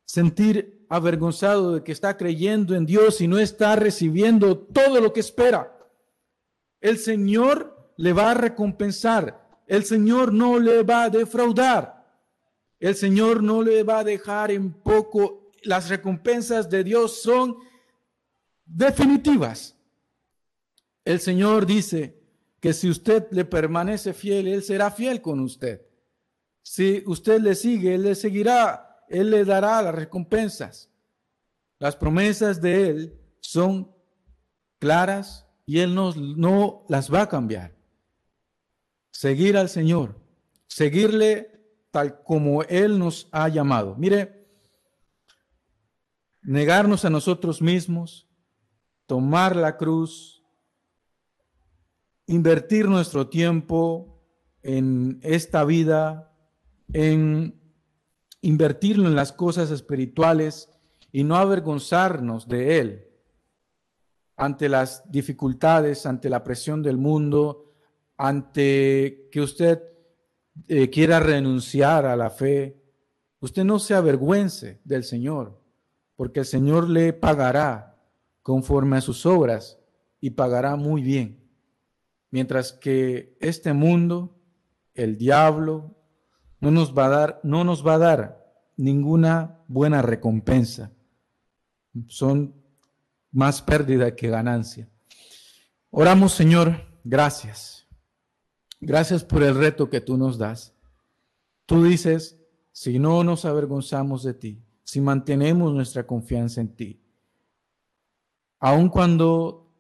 sentir 0.05 0.87
avergonzado 0.89 1.75
de 1.75 1.83
que 1.83 1.91
está 1.91 2.17
creyendo 2.17 2.77
en 2.77 2.87
Dios 2.87 3.21
y 3.21 3.27
no 3.27 3.41
está 3.41 3.75
recibiendo 3.75 4.57
todo 4.57 5.01
lo 5.01 5.13
que 5.13 5.19
espera. 5.19 5.79
El 6.81 6.99
Señor 6.99 7.93
le 7.97 8.13
va 8.13 8.31
a 8.31 8.35
recompensar. 8.35 9.63
El 9.67 9.85
Señor 9.85 10.33
no 10.33 10.59
le 10.59 10.83
va 10.83 11.05
a 11.05 11.11
defraudar. 11.11 12.01
El 12.79 12.95
Señor 12.95 13.43
no 13.43 13.63
le 13.63 13.83
va 13.83 13.99
a 13.99 14.05
dejar 14.05 14.51
en 14.51 14.73
poco. 14.73 15.51
Las 15.63 15.91
recompensas 15.91 16.71
de 16.71 16.83
Dios 16.83 17.23
son 17.23 17.57
definitivas. 18.65 19.77
El 21.05 21.21
Señor 21.21 21.67
dice 21.67 22.19
que 22.61 22.73
si 22.73 22.89
usted 22.89 23.27
le 23.31 23.45
permanece 23.45 24.15
fiel, 24.15 24.49
Él 24.49 24.63
será 24.63 24.91
fiel 24.91 25.21
con 25.21 25.41
usted. 25.41 25.83
Si 26.63 27.03
usted 27.07 27.41
le 27.41 27.55
sigue, 27.55 27.95
Él 27.95 28.03
le 28.03 28.15
seguirá, 28.15 29.05
Él 29.09 29.31
le 29.31 29.45
dará 29.45 29.83
las 29.83 29.95
recompensas. 29.95 30.89
Las 31.79 31.97
promesas 31.97 32.61
de 32.61 32.89
Él 32.89 33.21
son 33.41 33.91
claras 34.79 35.47
y 35.67 35.81
Él 35.81 35.95
no, 35.95 36.13
no 36.15 36.85
las 36.89 37.13
va 37.13 37.23
a 37.23 37.29
cambiar. 37.29 37.75
Seguir 39.11 39.57
al 39.57 39.69
Señor, 39.69 40.19
seguirle 40.67 41.51
tal 41.91 42.23
como 42.23 42.63
Él 42.65 42.99
nos 42.99 43.29
ha 43.33 43.49
llamado. 43.49 43.95
Mire, 43.97 44.47
negarnos 46.43 47.05
a 47.05 47.11
nosotros 47.11 47.61
mismos, 47.61 48.29
tomar 49.07 49.57
la 49.57 49.77
cruz, 49.77 50.45
invertir 52.27 52.89
nuestro 52.89 53.29
tiempo 53.29 54.23
en 54.63 55.21
esta 55.23 55.65
vida, 55.65 56.33
en 56.93 57.61
invertirlo 58.41 59.09
en 59.09 59.15
las 59.15 59.33
cosas 59.33 59.71
espirituales 59.71 60.71
y 61.13 61.25
no 61.25 61.37
avergonzarnos 61.37 62.49
de 62.49 62.79
Él 62.79 63.10
ante 64.41 64.71
las 64.71 65.03
dificultades, 65.13 66.07
ante 66.07 66.31
la 66.31 66.43
presión 66.43 66.83
del 66.83 66.97
mundo, 66.97 67.75
ante 68.17 69.29
que 69.31 69.43
usted 69.43 69.83
eh, 70.67 70.89
quiera 70.89 71.21
renunciar 71.21 72.07
a 72.07 72.17
la 72.17 72.31
fe. 72.31 72.83
Usted 73.41 73.65
no 73.65 73.79
se 73.79 73.93
avergüence 73.93 74.81
del 74.83 75.05
Señor, 75.05 75.63
porque 76.17 76.41
el 76.41 76.47
Señor 76.47 76.89
le 76.89 77.13
pagará 77.13 77.99
conforme 78.43 78.97
a 78.97 79.03
sus 79.03 79.27
obras 79.27 79.79
y 80.23 80.31
pagará 80.31 80.75
muy 80.77 81.03
bien. 81.03 81.47
Mientras 82.31 82.73
que 82.73 83.37
este 83.41 83.75
mundo, 83.75 84.41
el 84.95 85.19
diablo, 85.19 85.99
no 86.61 86.71
nos 86.71 86.97
va 86.97 87.07
a 87.07 87.11
dar, 87.11 87.41
no 87.43 87.63
nos 87.65 87.87
va 87.87 87.95
a 87.95 87.99
dar 87.99 88.55
ninguna 88.79 89.61
buena 89.69 90.01
recompensa. 90.01 90.93
Son 92.07 92.60
más 93.33 93.63
pérdida 93.63 94.15
que 94.15 94.29
ganancia. 94.29 94.89
Oramos, 95.91 96.33
Señor, 96.33 96.87
gracias. 97.05 97.87
Gracias 98.81 99.25
por 99.25 99.43
el 99.43 99.55
reto 99.55 99.91
que 99.91 100.01
tú 100.01 100.17
nos 100.17 100.39
das. 100.39 100.75
Tú 101.67 101.85
dices, 101.85 102.41
si 102.73 102.99
no 102.99 103.23
nos 103.25 103.45
avergonzamos 103.45 104.23
de 104.23 104.35
ti, 104.35 104.65
si 104.85 105.01
mantenemos 105.01 105.73
nuestra 105.73 106.07
confianza 106.07 106.61
en 106.61 106.75
ti, 106.75 107.03
aun 108.59 108.89
cuando 108.89 109.71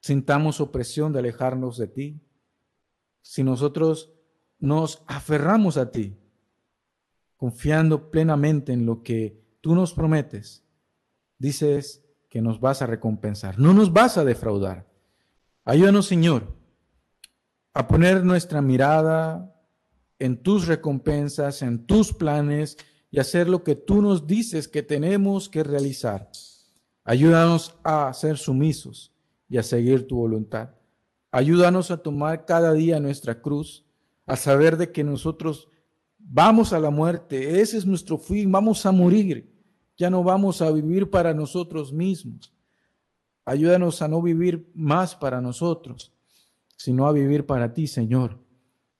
sintamos 0.00 0.60
opresión 0.60 1.12
de 1.12 1.18
alejarnos 1.18 1.78
de 1.78 1.86
ti, 1.88 2.20
si 3.22 3.42
nosotros 3.42 4.12
nos 4.58 5.02
aferramos 5.06 5.76
a 5.76 5.90
ti, 5.90 6.16
confiando 7.36 8.10
plenamente 8.10 8.72
en 8.72 8.86
lo 8.86 9.02
que 9.02 9.42
tú 9.60 9.74
nos 9.74 9.92
prometes, 9.92 10.64
dices 11.38 12.03
que 12.34 12.42
nos 12.42 12.58
vas 12.58 12.82
a 12.82 12.86
recompensar, 12.86 13.60
no 13.60 13.72
nos 13.72 13.92
vas 13.92 14.18
a 14.18 14.24
defraudar. 14.24 14.88
Ayúdanos, 15.64 16.06
Señor, 16.06 16.52
a 17.72 17.86
poner 17.86 18.24
nuestra 18.24 18.60
mirada 18.60 19.54
en 20.18 20.42
tus 20.42 20.66
recompensas, 20.66 21.62
en 21.62 21.86
tus 21.86 22.12
planes 22.12 22.76
y 23.12 23.20
hacer 23.20 23.48
lo 23.48 23.62
que 23.62 23.76
tú 23.76 24.02
nos 24.02 24.26
dices 24.26 24.66
que 24.66 24.82
tenemos 24.82 25.48
que 25.48 25.62
realizar. 25.62 26.28
Ayúdanos 27.04 27.76
a 27.84 28.12
ser 28.12 28.36
sumisos 28.36 29.12
y 29.48 29.58
a 29.58 29.62
seguir 29.62 30.08
tu 30.08 30.16
voluntad. 30.16 30.70
Ayúdanos 31.30 31.92
a 31.92 31.98
tomar 31.98 32.46
cada 32.46 32.72
día 32.72 32.98
nuestra 32.98 33.40
cruz, 33.40 33.86
a 34.26 34.34
saber 34.34 34.76
de 34.76 34.90
que 34.90 35.04
nosotros 35.04 35.68
vamos 36.18 36.72
a 36.72 36.80
la 36.80 36.90
muerte, 36.90 37.60
ese 37.60 37.78
es 37.78 37.86
nuestro 37.86 38.18
fin, 38.18 38.50
vamos 38.50 38.84
a 38.86 38.90
morir, 38.90 39.53
ya 39.96 40.10
no 40.10 40.22
vamos 40.22 40.62
a 40.62 40.70
vivir 40.70 41.10
para 41.10 41.34
nosotros 41.34 41.92
mismos. 41.92 42.52
Ayúdanos 43.44 44.02
a 44.02 44.08
no 44.08 44.22
vivir 44.22 44.70
más 44.74 45.14
para 45.14 45.40
nosotros, 45.40 46.12
sino 46.76 47.06
a 47.06 47.12
vivir 47.12 47.46
para 47.46 47.72
ti, 47.74 47.86
Señor. 47.86 48.38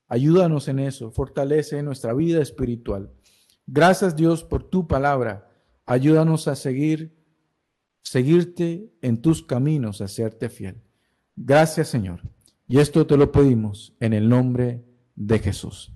Ayúdanos 0.08 0.68
en 0.68 0.78
eso, 0.78 1.10
fortalece 1.10 1.82
nuestra 1.82 2.12
vida 2.12 2.42
espiritual. 2.42 3.10
Gracias 3.66 4.14
Dios 4.14 4.44
por 4.44 4.62
tu 4.62 4.86
palabra. 4.86 5.50
Ayúdanos 5.86 6.48
a 6.48 6.56
seguir 6.56 7.24
seguirte 8.04 8.92
en 9.00 9.20
tus 9.20 9.42
caminos, 9.42 10.00
hacerte 10.00 10.48
fiel. 10.48 10.82
Gracias, 11.34 11.88
Señor. 11.88 12.20
Y 12.68 12.78
esto 12.78 13.06
te 13.06 13.16
lo 13.16 13.32
pedimos 13.32 13.94
en 13.98 14.12
el 14.12 14.28
nombre 14.28 14.84
de 15.16 15.38
Jesús. 15.38 15.92